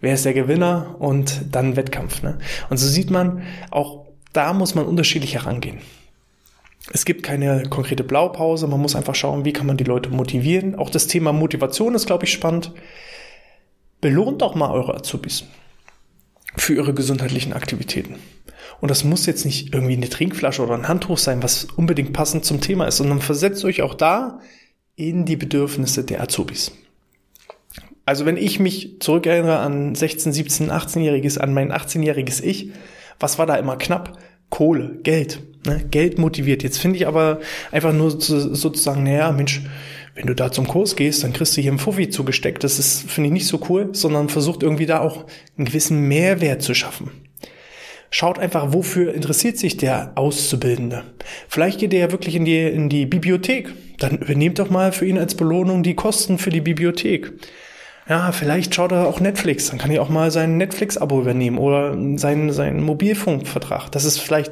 wer 0.01 0.15
ist 0.15 0.25
der 0.25 0.33
Gewinner 0.33 0.95
und 0.97 1.41
dann 1.51 1.75
Wettkampf. 1.75 2.23
Ne? 2.23 2.39
Und 2.71 2.77
so 2.77 2.87
sieht 2.87 3.11
man, 3.11 3.43
auch 3.69 4.07
da 4.33 4.53
muss 4.53 4.73
man 4.73 4.85
unterschiedlich 4.85 5.35
herangehen. 5.35 5.77
Es 6.91 7.05
gibt 7.05 7.21
keine 7.21 7.63
konkrete 7.69 8.03
Blaupause, 8.03 8.65
man 8.65 8.79
muss 8.79 8.95
einfach 8.95 9.13
schauen, 9.13 9.45
wie 9.45 9.53
kann 9.53 9.67
man 9.67 9.77
die 9.77 9.83
Leute 9.83 10.09
motivieren. 10.09 10.73
Auch 10.73 10.89
das 10.89 11.05
Thema 11.05 11.33
Motivation 11.33 11.93
ist, 11.93 12.07
glaube 12.07 12.25
ich, 12.25 12.31
spannend. 12.31 12.71
Belohnt 14.01 14.41
doch 14.41 14.55
mal 14.55 14.71
eure 14.71 14.95
Azubis 14.95 15.45
für 16.55 16.75
ihre 16.75 16.93
gesundheitlichen 16.93 17.53
Aktivitäten. 17.53 18.15
Und 18.81 18.89
das 18.89 19.03
muss 19.03 19.25
jetzt 19.25 19.45
nicht 19.45 19.73
irgendwie 19.73 19.95
eine 19.95 20.09
Trinkflasche 20.09 20.63
oder 20.63 20.73
ein 20.73 20.87
Handtuch 20.87 21.17
sein, 21.17 21.43
was 21.43 21.65
unbedingt 21.65 22.13
passend 22.13 22.45
zum 22.45 22.61
Thema 22.61 22.85
ist, 22.85 22.97
sondern 22.97 23.21
versetzt 23.21 23.65
euch 23.65 23.81
auch 23.81 23.93
da 23.93 24.39
in 24.95 25.25
die 25.25 25.35
Bedürfnisse 25.35 26.03
der 26.03 26.21
Azubis. 26.21 26.71
Also 28.05 28.25
wenn 28.25 28.37
ich 28.37 28.59
mich 28.59 28.99
zurückerinnere 29.01 29.59
an 29.59 29.95
16, 29.95 30.33
17, 30.33 30.71
18-jähriges, 30.71 31.37
an 31.37 31.53
mein 31.53 31.71
18-jähriges 31.71 32.41
Ich, 32.41 32.71
was 33.19 33.37
war 33.37 33.45
da 33.45 33.55
immer 33.55 33.77
knapp? 33.77 34.17
Kohle, 34.49 34.97
Geld. 35.03 35.41
Ne? 35.65 35.85
Geld 35.91 36.17
motiviert. 36.17 36.63
Jetzt 36.63 36.79
finde 36.79 36.97
ich 36.97 37.05
aber 37.05 37.39
einfach 37.71 37.93
nur 37.93 38.09
sozusagen, 38.09 39.03
naja, 39.03 39.31
Mensch, 39.31 39.61
wenn 40.19 40.27
du 40.27 40.35
da 40.35 40.51
zum 40.51 40.67
Kurs 40.67 40.97
gehst, 40.97 41.23
dann 41.23 41.31
kriegst 41.31 41.55
du 41.55 41.61
hier 41.61 41.71
einen 41.71 41.79
Fuffi 41.79 42.09
zugesteckt. 42.09 42.65
Das 42.65 42.77
ist, 42.77 43.09
finde 43.09 43.27
ich, 43.27 43.33
nicht 43.33 43.47
so 43.47 43.61
cool, 43.69 43.91
sondern 43.93 44.27
versucht 44.27 44.63
irgendwie 44.63 44.85
da 44.85 44.99
auch 44.99 45.23
einen 45.57 45.63
gewissen 45.65 46.09
Mehrwert 46.09 46.61
zu 46.61 46.73
schaffen. 46.73 47.09
Schaut 48.11 48.37
einfach, 48.37 48.73
wofür 48.73 49.13
interessiert 49.13 49.57
sich 49.57 49.77
der 49.77 50.11
Auszubildende. 50.15 51.03
Vielleicht 51.47 51.79
geht 51.79 51.93
er 51.93 52.01
ja 52.01 52.11
wirklich 52.11 52.35
in 52.35 52.43
die, 52.43 52.59
in 52.59 52.89
die 52.89 53.05
Bibliothek. 53.05 53.69
Dann 53.97 54.17
übernehmt 54.17 54.59
doch 54.59 54.69
mal 54.69 54.91
für 54.91 55.05
ihn 55.05 55.17
als 55.17 55.35
Belohnung 55.35 55.83
die 55.83 55.95
Kosten 55.95 56.37
für 56.37 56.49
die 56.49 56.59
Bibliothek. 56.59 57.31
Ja, 58.09 58.33
vielleicht 58.33 58.75
schaut 58.75 58.91
er 58.91 59.07
auch 59.07 59.21
Netflix. 59.21 59.69
Dann 59.69 59.77
kann 59.77 59.91
er 59.91 60.01
auch 60.01 60.09
mal 60.09 60.31
sein 60.31 60.57
Netflix-Abo 60.57 61.21
übernehmen 61.21 61.59
oder 61.59 61.95
seinen, 62.17 62.51
seinen 62.51 62.83
Mobilfunkvertrag. 62.83 63.89
Das 63.93 64.03
ist 64.03 64.19
vielleicht 64.19 64.51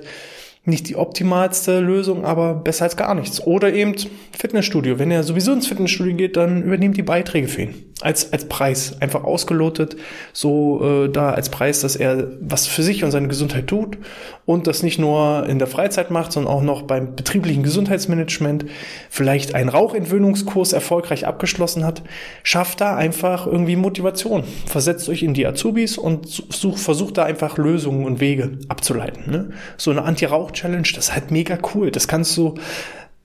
nicht 0.68 0.90
die 0.90 0.98
optimalste 0.98 1.80
Lösung, 1.80 2.26
aber 2.26 2.54
besser 2.54 2.84
als 2.84 2.98
gar 2.98 3.16
nichts. 3.16 3.40
Oder 3.48 3.74
eben 3.74 3.96
Fitnessstudio. 4.38 5.00
Wenn 5.00 5.12
er 5.12 5.24
sowieso 5.24 5.54
ins 5.54 5.66
Fitnessstudio 5.66 6.16
geht, 6.16 6.36
dann 6.36 6.64
übernehmt 6.64 6.98
die 6.98 7.04
Beiträge 7.04 7.48
für 7.48 7.62
ihn. 7.64 7.76
Als, 8.02 8.32
als 8.32 8.46
Preis. 8.46 8.98
Einfach 9.00 9.24
ausgelotet, 9.24 9.96
so 10.34 11.06
äh, 11.06 11.10
da 11.10 11.32
als 11.32 11.50
Preis, 11.50 11.80
dass 11.82 11.96
er 11.96 12.28
was 12.42 12.68
für 12.68 12.84
sich 12.84 13.04
und 13.04 13.10
seine 13.10 13.28
Gesundheit 13.28 13.68
tut 13.68 13.98
und 14.46 14.68
das 14.68 14.84
nicht 14.84 15.00
nur 15.00 15.48
in 15.48 15.58
der 15.58 15.68
Freizeit 15.68 16.12
macht, 16.12 16.32
sondern 16.32 16.54
auch 16.54 16.62
noch 16.62 16.84
beim 16.84 17.16
betrieblichen 17.16 17.64
Gesundheitsmanagement 17.64 18.66
vielleicht 19.10 19.56
einen 19.56 19.70
Rauchentwöhnungskurs 19.70 20.74
erfolgreich 20.74 21.26
abgeschlossen 21.26 21.84
hat. 21.84 22.04
Schafft 22.44 22.82
da 22.82 22.96
einfach 22.96 23.48
irgendwie 23.48 23.76
Motivation. 23.76 24.44
Versetzt 24.68 25.10
euch 25.10 25.24
in 25.24 25.34
die 25.34 25.48
Azubis 25.48 25.98
und 25.98 26.28
sucht, 26.28 26.80
versucht 26.80 27.18
da 27.18 27.24
einfach 27.24 27.58
Lösungen 27.58 28.06
und 28.06 28.20
Wege 28.20 28.60
abzuleiten. 28.68 29.32
Ne? 29.32 29.50
So 29.78 29.90
eine 29.92 30.04
Anti-Rauch 30.04 30.52
Challenge, 30.58 30.88
das 30.96 31.10
ist 31.10 31.14
halt 31.14 31.32
mega 31.32 31.58
cool. 31.74 31.92
Das 31.92 32.08
kannst 32.08 32.36
du 32.38 32.56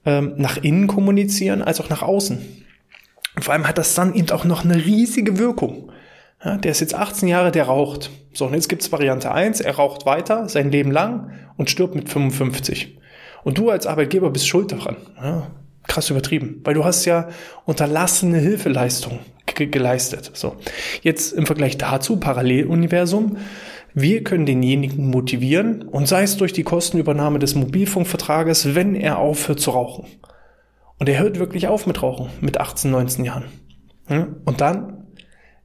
ähm, 0.05 0.35
nach 0.37 0.57
innen 0.57 0.87
kommunizieren 0.87 1.63
als 1.63 1.81
auch 1.81 1.89
nach 1.89 2.03
außen. 2.03 2.39
Und 3.37 3.45
vor 3.45 3.55
allem 3.55 3.67
hat 3.67 3.79
das 3.79 3.95
dann 3.95 4.15
eben 4.15 4.31
auch 4.31 4.45
noch 4.45 4.65
eine 4.65 4.77
riesige 4.77 5.39
Wirkung. 5.39 5.91
Ja, 6.45 6.57
der 6.57 6.73
ist 6.73 6.81
jetzt 6.81 6.95
18 6.95 7.29
Jahre, 7.29 7.53
der 7.53 7.65
raucht. 7.65 8.11
So, 8.33 8.47
und 8.47 8.55
jetzt 8.55 8.69
gibt's 8.69 8.91
Variante 8.91 9.33
1, 9.33 9.61
er 9.61 9.77
raucht 9.77 10.07
weiter 10.07 10.49
sein 10.49 10.71
Leben 10.71 10.91
lang 10.91 11.31
und 11.57 11.71
stirbt 11.71 11.95
mit 11.95 12.09
55. 12.09 12.99
Und 13.45 13.59
du 13.59 13.71
als 13.71 13.87
Arbeitgeber 13.87 14.31
bist 14.31 14.49
schuld 14.49 14.73
daran. 14.73 14.97
Ja, 15.21 15.51
krass 15.87 16.11
übertrieben, 16.11 16.61
weil 16.65 16.75
du 16.75 16.85
hast 16.85 17.05
ja 17.05 17.29
unterlassene 17.65 18.39
Hilfeleistung 18.39 19.21
ge 19.47 19.67
geleistet. 19.67 20.31
So, 20.35 20.57
jetzt 21.03 21.33
im 21.33 21.47
Vergleich 21.47 21.79
dazu, 21.79 22.19
Paralleluniversum, 22.19 23.39
wir 23.95 24.25
können 24.25 24.47
denjenigen 24.47 25.09
motivieren 25.09 25.83
und 25.83 26.09
sei 26.09 26.23
es 26.23 26.37
durch 26.37 26.53
die 26.53 26.63
Kostenübernahme 26.63 27.39
des 27.39 27.55
Mobilfunkvertrages, 27.55 28.75
wenn 28.75 28.95
er 28.95 29.19
aufhört 29.19 29.61
zu 29.61 29.71
rauchen. 29.71 30.07
Und 30.99 31.09
er 31.09 31.19
hört 31.19 31.39
wirklich 31.39 31.69
auf 31.69 31.87
mit 31.87 32.03
Rauchen 32.03 32.29
mit 32.41 32.61
18, 32.61 32.91
19 32.91 33.25
Jahren. 33.25 33.45
Und 34.45 34.61
dann 34.61 35.03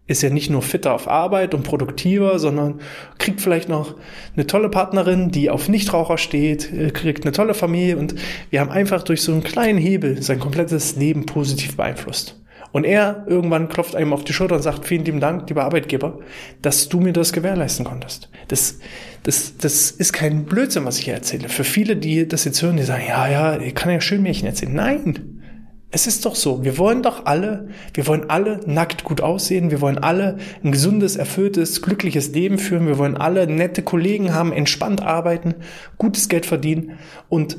ist 0.08 0.24
er 0.24 0.30
nicht 0.30 0.50
nur 0.50 0.62
fitter 0.62 0.94
auf 0.94 1.08
Arbeit 1.08 1.54
und 1.54 1.63
produktiver, 1.63 2.40
sondern 2.40 2.80
kriegt 3.18 3.42
vielleicht 3.42 3.68
noch 3.68 3.96
eine 4.36 4.48
tolle 4.48 4.70
Partnerin, 4.70 5.32
die 5.32 5.50
auf 5.50 5.68
Nichtraucher 5.68 6.18
steht, 6.18 6.72
äh, 6.72 6.92
kriegt 6.92 7.26
eine 7.26 7.34
tolle 7.34 7.54
Familie 7.54 7.98
und 7.98 8.16
wir 8.50 8.62
haben 8.62 8.72
einfach 8.72 9.04
durch 9.04 9.22
so 9.22 9.34
einen 9.34 9.44
kleinen 9.44 9.78
Hebel 9.78 10.22
sein 10.22 10.40
komplettes 10.40 10.96
Leben 10.96 11.26
positiv 11.26 11.76
beeinflusst. 11.76 12.42
Und 12.78 12.84
er 12.84 13.26
irgendwann 13.26 13.70
klopft 13.70 13.96
einem 13.96 14.13
auf 14.13 14.24
die 14.24 14.34
Schulter 14.34 14.54
und 14.54 14.62
sagt, 14.62 14.86
vielen 14.86 15.04
lieben 15.04 15.20
Dank, 15.20 15.50
lieber 15.50 15.63
Arbeitgeber, 15.63 16.20
dass 16.62 16.90
du 16.90 17.00
mir 17.00 17.12
das 17.12 17.34
gewährleisten 17.34 17.84
konntest. 17.84 18.30
Das, 18.50 18.78
das, 19.24 19.58
das 19.58 19.90
ist 19.90 20.13
kein 20.13 20.46
Blödsinn, 20.46 20.86
was 20.86 21.00
ich 21.00 21.06
hier 21.06 21.16
erzähle. 21.16 21.50
Für 21.50 21.63
viele, 21.63 21.98
die 21.98 22.28
das 22.28 22.46
jetzt 22.46 22.62
hören, 22.62 22.78
die 22.78 22.84
sagen, 22.84 23.02
ja, 23.08 23.28
ja, 23.28 23.60
ich 23.60 23.74
kann 23.74 23.92
ja 23.92 24.00
schön 24.00 24.22
Märchen 24.22 24.46
erzählen. 24.46 24.76
Nein, 24.76 25.42
es 25.90 26.06
ist 26.06 26.24
doch 26.28 26.36
so. 26.36 26.63
Wir 26.63 26.78
wollen 26.78 27.02
doch 27.02 27.26
alle, 27.26 27.70
wir 27.96 28.06
wollen 28.06 28.30
alle 28.30 28.60
nackt 28.68 29.04
gut 29.04 29.22
aussehen. 29.22 29.72
Wir 29.72 29.82
wollen 29.82 29.98
alle 29.98 30.38
ein 30.63 30.72
gesundes, 30.72 31.16
erfülltes, 31.16 31.82
glückliches 31.82 32.32
Leben 32.36 32.60
führen. 32.60 32.86
Wir 32.86 33.00
wollen 33.00 33.18
alle 33.18 33.48
nette 33.48 33.82
Kollegen 33.82 34.36
haben, 34.36 34.54
entspannt 34.54 35.02
arbeiten, 35.02 35.56
gutes 35.98 36.30
Geld 36.30 36.46
verdienen. 36.46 37.00
Und 37.28 37.58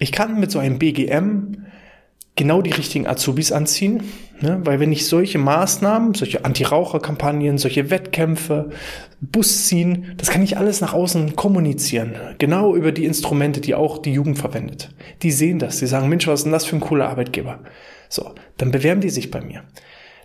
ich 0.00 0.10
kann 0.10 0.40
mit 0.40 0.50
so 0.50 0.58
einem 0.58 0.80
BGM 0.80 1.58
genau 2.38 2.62
die 2.62 2.70
richtigen 2.70 3.06
Azubis 3.06 3.52
anziehen, 3.52 4.04
ne? 4.40 4.60
weil 4.64 4.80
wenn 4.80 4.92
ich 4.92 5.06
solche 5.06 5.38
Maßnahmen, 5.38 6.14
solche 6.14 6.44
Anti-Raucher-Kampagnen, 6.44 7.58
solche 7.58 7.90
Wettkämpfe, 7.90 8.70
Bus 9.20 9.66
ziehen, 9.66 10.14
das 10.16 10.30
kann 10.30 10.42
ich 10.42 10.56
alles 10.56 10.80
nach 10.80 10.94
außen 10.94 11.36
kommunizieren, 11.36 12.14
genau 12.38 12.74
über 12.74 12.92
die 12.92 13.04
Instrumente, 13.04 13.60
die 13.60 13.74
auch 13.74 13.98
die 13.98 14.12
Jugend 14.12 14.38
verwendet. 14.38 14.94
Die 15.22 15.32
sehen 15.32 15.58
das, 15.58 15.78
die 15.78 15.86
sagen, 15.86 16.08
Mensch, 16.08 16.26
was 16.26 16.40
ist 16.40 16.44
denn 16.44 16.52
das 16.52 16.64
für 16.64 16.76
ein 16.76 16.80
cooler 16.80 17.10
Arbeitgeber? 17.10 17.58
So, 18.08 18.34
dann 18.56 18.70
bewerben 18.70 19.02
die 19.02 19.10
sich 19.10 19.30
bei 19.30 19.42
mir. 19.42 19.64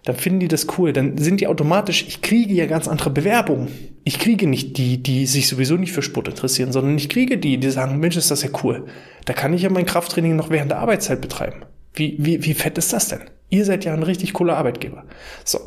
Dann 0.06 0.15
finden 0.15 0.41
die 0.41 0.49
das 0.49 0.67
cool, 0.78 0.93
dann 0.93 1.17
sind 1.17 1.39
die 1.39 1.47
automatisch, 1.47 2.06
ich 2.08 2.21
kriege 2.21 2.54
ja 2.54 2.65
ganz 2.65 2.88
andere 2.88 3.10
Bewerbungen. 3.10 3.69
Ich 4.04 4.19
kriege 4.19 4.47
nicht 4.47 4.78
die, 4.78 5.02
die 5.02 5.26
sich 5.26 5.47
sowieso 5.47 5.78
nicht 5.78 5.93
für 5.93 6.02
Sport 6.02 6.28
interessieren, 6.28 6.73
sondern 6.73 6.97
ich 6.97 7.08
kriege 7.08 7.38
die, 7.38 7.58
die 7.58 7.71
sagen, 7.71 7.99
Mensch, 7.99 8.17
ist 8.17 8.30
das 8.30 8.43
ja 8.43 8.49
cool. 8.63 8.86
Da 9.26 9.34
kann 9.34 9.54
ich 9.54 9.62
ja 9.62 9.69
mein 9.69 9.86
Krafttraining 9.86 10.36
noch 10.36 10.49
während 10.49 10.71
der 10.71 10.80
Arbeitszeit 10.80 11.21
betreiben. 11.21 11.63
Wie, 11.93 12.15
wie, 12.19 12.43
wie 12.43 12.53
fett 12.53 12.77
ist 12.77 12.93
das 12.93 13.08
denn? 13.08 13.21
Ihr 13.49 13.65
seid 13.65 13.86
ja 13.86 13.93
ein 13.93 14.03
richtig 14.03 14.34
cooler 14.34 14.58
Arbeitgeber. 14.58 15.03
So, 15.43 15.60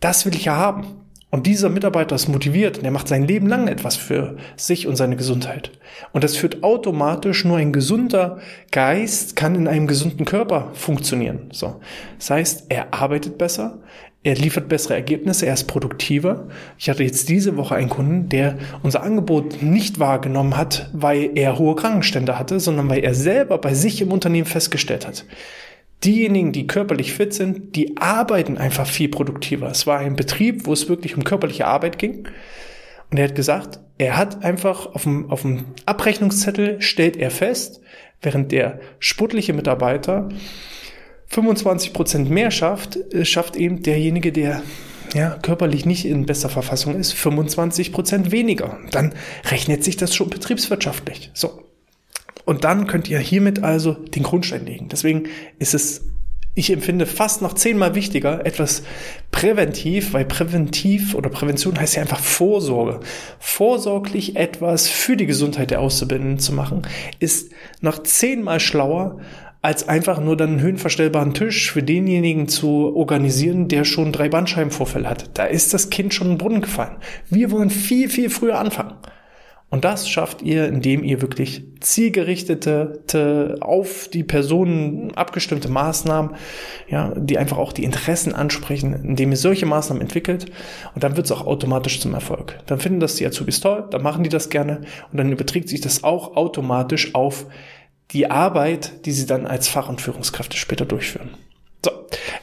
das 0.00 0.24
will 0.26 0.34
ich 0.34 0.44
ja 0.44 0.56
haben. 0.56 1.06
Und 1.28 1.46
dieser 1.46 1.68
Mitarbeiter 1.68 2.14
ist 2.14 2.28
motiviert 2.28 2.78
und 2.78 2.84
er 2.84 2.92
macht 2.92 3.08
sein 3.08 3.26
Leben 3.26 3.48
lang 3.48 3.66
etwas 3.66 3.96
für 3.96 4.36
sich 4.56 4.86
und 4.86 4.94
seine 4.94 5.16
Gesundheit. 5.16 5.72
Und 6.12 6.22
das 6.22 6.36
führt 6.36 6.62
automatisch 6.62 7.44
nur 7.44 7.56
ein 7.56 7.72
gesunder 7.72 8.38
Geist 8.70 9.34
kann 9.34 9.56
in 9.56 9.66
einem 9.66 9.88
gesunden 9.88 10.24
Körper 10.24 10.70
funktionieren. 10.74 11.48
So. 11.52 11.80
Das 12.18 12.30
heißt, 12.30 12.66
er 12.68 12.94
arbeitet 12.94 13.38
besser, 13.38 13.80
er 14.26 14.34
liefert 14.34 14.68
bessere 14.68 14.94
Ergebnisse, 14.94 15.46
er 15.46 15.54
ist 15.54 15.68
produktiver. 15.68 16.48
Ich 16.78 16.90
hatte 16.90 17.04
jetzt 17.04 17.28
diese 17.28 17.56
Woche 17.56 17.76
einen 17.76 17.88
Kunden, 17.88 18.28
der 18.28 18.58
unser 18.82 19.04
Angebot 19.04 19.62
nicht 19.62 20.00
wahrgenommen 20.00 20.56
hat, 20.56 20.90
weil 20.92 21.30
er 21.36 21.60
hohe 21.60 21.76
Krankenstände 21.76 22.36
hatte, 22.36 22.58
sondern 22.58 22.88
weil 22.88 23.04
er 23.04 23.14
selber 23.14 23.58
bei 23.58 23.72
sich 23.72 24.00
im 24.00 24.10
Unternehmen 24.10 24.46
festgestellt 24.46 25.06
hat, 25.06 25.26
diejenigen, 26.02 26.50
die 26.50 26.66
körperlich 26.66 27.12
fit 27.12 27.34
sind, 27.34 27.76
die 27.76 27.98
arbeiten 27.98 28.58
einfach 28.58 28.88
viel 28.88 29.08
produktiver. 29.08 29.70
Es 29.70 29.86
war 29.86 30.00
ein 30.00 30.16
Betrieb, 30.16 30.66
wo 30.66 30.72
es 30.72 30.88
wirklich 30.88 31.16
um 31.16 31.22
körperliche 31.22 31.68
Arbeit 31.68 31.96
ging. 31.96 32.26
Und 33.12 33.18
er 33.18 33.28
hat 33.28 33.36
gesagt, 33.36 33.78
er 33.96 34.16
hat 34.16 34.42
einfach 34.44 34.86
auf 34.86 35.04
dem, 35.04 35.30
auf 35.30 35.42
dem 35.42 35.66
Abrechnungszettel 35.86 36.82
stellt 36.82 37.16
er 37.16 37.30
fest, 37.30 37.80
während 38.22 38.50
der 38.50 38.80
sportliche 38.98 39.52
Mitarbeiter 39.52 40.30
25 41.28 41.92
Prozent 41.92 42.30
mehr 42.30 42.50
schafft, 42.50 42.96
äh, 43.12 43.24
schafft 43.24 43.56
eben 43.56 43.82
derjenige, 43.82 44.32
der 44.32 44.62
ja, 45.14 45.30
körperlich 45.42 45.86
nicht 45.86 46.04
in 46.04 46.26
bester 46.26 46.48
Verfassung 46.48 46.96
ist, 46.96 47.12
25 47.12 47.92
Prozent 47.92 48.30
weniger. 48.30 48.78
Dann 48.90 49.14
rechnet 49.50 49.84
sich 49.84 49.96
das 49.96 50.14
schon 50.14 50.30
betriebswirtschaftlich. 50.30 51.30
So. 51.34 51.62
Und 52.44 52.64
dann 52.64 52.86
könnt 52.86 53.08
ihr 53.08 53.18
hiermit 53.18 53.62
also 53.62 53.92
den 53.92 54.22
Grundstein 54.22 54.66
legen. 54.66 54.88
Deswegen 54.88 55.24
ist 55.58 55.74
es, 55.74 56.02
ich 56.54 56.70
empfinde 56.70 57.04
fast 57.06 57.42
noch 57.42 57.54
zehnmal 57.54 57.94
wichtiger, 57.94 58.46
etwas 58.46 58.82
präventiv, 59.30 60.12
weil 60.12 60.24
präventiv 60.24 61.14
oder 61.14 61.28
Prävention 61.28 61.78
heißt 61.78 61.96
ja 61.96 62.02
einfach 62.02 62.20
Vorsorge. 62.20 63.00
Vorsorglich 63.38 64.36
etwas 64.36 64.88
für 64.88 65.16
die 65.16 65.26
Gesundheit 65.26 65.70
der 65.70 65.80
Auszubildenden 65.80 66.38
zu 66.38 66.52
machen, 66.52 66.82
ist 67.18 67.50
noch 67.80 68.02
zehnmal 68.02 68.60
schlauer, 68.60 69.18
als 69.62 69.88
einfach 69.88 70.20
nur 70.20 70.36
dann 70.36 70.50
einen 70.50 70.60
höhenverstellbaren 70.60 71.34
Tisch 71.34 71.72
für 71.72 71.82
denjenigen 71.82 72.48
zu 72.48 72.94
organisieren, 72.94 73.68
der 73.68 73.84
schon 73.84 74.12
drei 74.12 74.28
Bandscheibenvorfälle 74.28 75.08
hat. 75.08 75.30
Da 75.34 75.44
ist 75.44 75.74
das 75.74 75.90
Kind 75.90 76.14
schon 76.14 76.28
in 76.28 76.32
den 76.34 76.38
Brunnen 76.38 76.60
gefallen. 76.60 76.96
Wir 77.28 77.50
wollen 77.50 77.70
viel, 77.70 78.08
viel 78.08 78.30
früher 78.30 78.58
anfangen. 78.58 78.94
Und 79.68 79.84
das 79.84 80.08
schafft 80.08 80.42
ihr, 80.42 80.68
indem 80.68 81.02
ihr 81.02 81.20
wirklich 81.20 81.64
zielgerichtete, 81.80 83.56
auf 83.60 84.08
die 84.08 84.22
Personen 84.22 85.12
abgestimmte 85.16 85.68
Maßnahmen, 85.68 86.36
ja, 86.88 87.12
die 87.16 87.36
einfach 87.36 87.58
auch 87.58 87.72
die 87.72 87.82
Interessen 87.82 88.32
ansprechen, 88.32 88.94
indem 88.94 89.32
ihr 89.32 89.36
solche 89.36 89.66
Maßnahmen 89.66 90.00
entwickelt. 90.00 90.46
Und 90.94 91.02
dann 91.02 91.16
wird 91.16 91.26
es 91.26 91.32
auch 91.32 91.46
automatisch 91.46 92.00
zum 92.00 92.14
Erfolg. 92.14 92.60
Dann 92.66 92.78
finden 92.78 93.00
das 93.00 93.16
die 93.16 93.26
Azubis 93.26 93.60
toll, 93.60 93.84
dann 93.90 94.02
machen 94.02 94.22
die 94.22 94.30
das 94.30 94.50
gerne 94.50 94.82
und 95.10 95.18
dann 95.18 95.32
überträgt 95.32 95.68
sich 95.68 95.80
das 95.80 96.04
auch 96.04 96.36
automatisch 96.36 97.14
auf 97.16 97.46
die 98.12 98.30
Arbeit, 98.30 99.06
die 99.06 99.12
sie 99.12 99.26
dann 99.26 99.46
als 99.46 99.68
Fach- 99.68 99.88
und 99.88 100.00
Führungskräfte 100.00 100.56
später 100.56 100.84
durchführen. 100.84 101.30
So, 101.84 101.90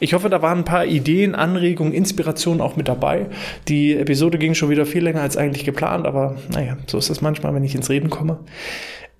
ich 0.00 0.14
hoffe, 0.14 0.30
da 0.30 0.42
waren 0.42 0.58
ein 0.58 0.64
paar 0.64 0.86
Ideen, 0.86 1.34
Anregungen, 1.34 1.92
Inspirationen 1.92 2.60
auch 2.60 2.76
mit 2.76 2.88
dabei. 2.88 3.26
Die 3.68 3.94
Episode 3.94 4.38
ging 4.38 4.54
schon 4.54 4.70
wieder 4.70 4.86
viel 4.86 5.02
länger 5.02 5.22
als 5.22 5.36
eigentlich 5.36 5.64
geplant, 5.64 6.06
aber 6.06 6.36
naja, 6.50 6.76
so 6.86 6.98
ist 6.98 7.10
das 7.10 7.20
manchmal, 7.20 7.54
wenn 7.54 7.64
ich 7.64 7.74
ins 7.74 7.90
Reden 7.90 8.10
komme. 8.10 8.40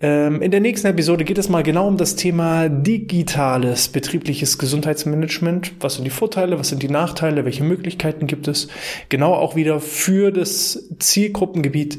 Ähm, 0.00 0.42
in 0.42 0.50
der 0.50 0.60
nächsten 0.60 0.88
Episode 0.88 1.24
geht 1.24 1.38
es 1.38 1.48
mal 1.48 1.62
genau 1.62 1.86
um 1.86 1.96
das 1.96 2.16
Thema 2.16 2.68
digitales 2.68 3.88
betriebliches 3.88 4.58
Gesundheitsmanagement. 4.58 5.72
Was 5.80 5.94
sind 5.94 6.04
die 6.04 6.10
Vorteile, 6.10 6.58
was 6.58 6.68
sind 6.68 6.82
die 6.82 6.90
Nachteile, 6.90 7.44
welche 7.44 7.64
Möglichkeiten 7.64 8.26
gibt 8.26 8.48
es? 8.48 8.68
Genau 9.08 9.34
auch 9.34 9.56
wieder 9.56 9.80
für 9.80 10.30
das 10.30 10.90
Zielgruppengebiet 10.98 11.98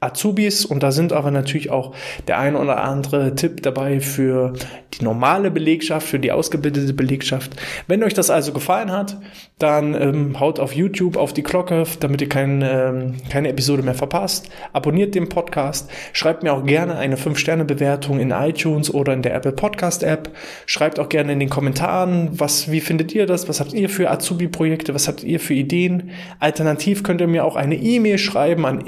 Azubis 0.00 0.64
und 0.64 0.82
da 0.82 0.92
sind 0.92 1.12
aber 1.12 1.30
natürlich 1.30 1.70
auch 1.70 1.94
der 2.28 2.38
ein 2.38 2.56
oder 2.56 2.82
andere 2.82 3.34
Tipp 3.34 3.62
dabei 3.62 4.00
für 4.00 4.52
die 4.94 5.04
normale 5.04 5.50
Belegschaft, 5.50 6.06
für 6.06 6.18
die 6.18 6.32
ausgebildete 6.32 6.92
Belegschaft. 6.92 7.56
Wenn 7.86 8.02
euch 8.02 8.14
das 8.14 8.30
also 8.30 8.52
gefallen 8.52 8.92
hat, 8.92 9.18
dann 9.58 9.94
ähm, 9.94 10.40
haut 10.40 10.60
auf 10.60 10.72
YouTube 10.72 11.16
auf 11.16 11.32
die 11.32 11.42
Glocke, 11.42 11.84
damit 12.00 12.20
ihr 12.20 12.28
kein, 12.28 12.62
ähm, 12.62 13.14
keine 13.30 13.48
Episode 13.48 13.82
mehr 13.82 13.94
verpasst. 13.94 14.50
Abonniert 14.72 15.14
den 15.14 15.28
Podcast, 15.28 15.90
schreibt 16.12 16.42
mir 16.42 16.52
auch 16.52 16.64
gerne 16.64 16.96
eine 16.96 17.16
5-Sterne-Bewertung 17.16 18.20
in 18.20 18.30
iTunes 18.30 18.92
oder 18.92 19.12
in 19.12 19.22
der 19.22 19.34
Apple 19.34 19.52
Podcast 19.52 20.02
App. 20.02 20.30
Schreibt 20.66 20.98
auch 20.98 21.08
gerne 21.08 21.32
in 21.32 21.40
den 21.40 21.48
Kommentaren, 21.48 22.28
was, 22.32 22.70
wie 22.70 22.80
findet 22.80 23.14
ihr 23.14 23.26
das? 23.26 23.48
Was 23.48 23.60
habt 23.60 23.72
ihr 23.72 23.88
für 23.88 24.10
Azubi-Projekte? 24.10 24.94
Was 24.94 25.08
habt 25.08 25.24
ihr 25.24 25.40
für 25.40 25.54
Ideen? 25.54 26.10
Alternativ 26.38 27.02
könnt 27.02 27.20
ihr 27.20 27.26
mir 27.26 27.44
auch 27.44 27.56
eine 27.56 27.76
E-Mail 27.76 28.18
schreiben 28.18 28.66
an 28.66 28.82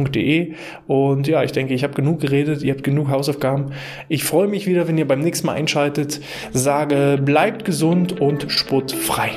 info@outness.de 0.00 0.54
und 0.86 1.28
ja, 1.28 1.42
ich 1.42 1.52
denke, 1.52 1.74
ich 1.74 1.84
habe 1.84 1.94
genug 1.94 2.20
geredet, 2.20 2.62
ihr 2.62 2.72
habt 2.72 2.84
genug 2.84 3.08
Hausaufgaben. 3.08 3.72
Ich 4.08 4.24
freue 4.24 4.48
mich 4.48 4.66
wieder, 4.66 4.88
wenn 4.88 4.98
ihr 4.98 5.06
beim 5.06 5.20
nächsten 5.20 5.46
Mal 5.46 5.54
einschaltet. 5.54 6.20
Sage, 6.52 7.18
bleibt 7.22 7.64
gesund 7.64 8.20
und 8.20 8.50
sportfrei. 8.50 9.30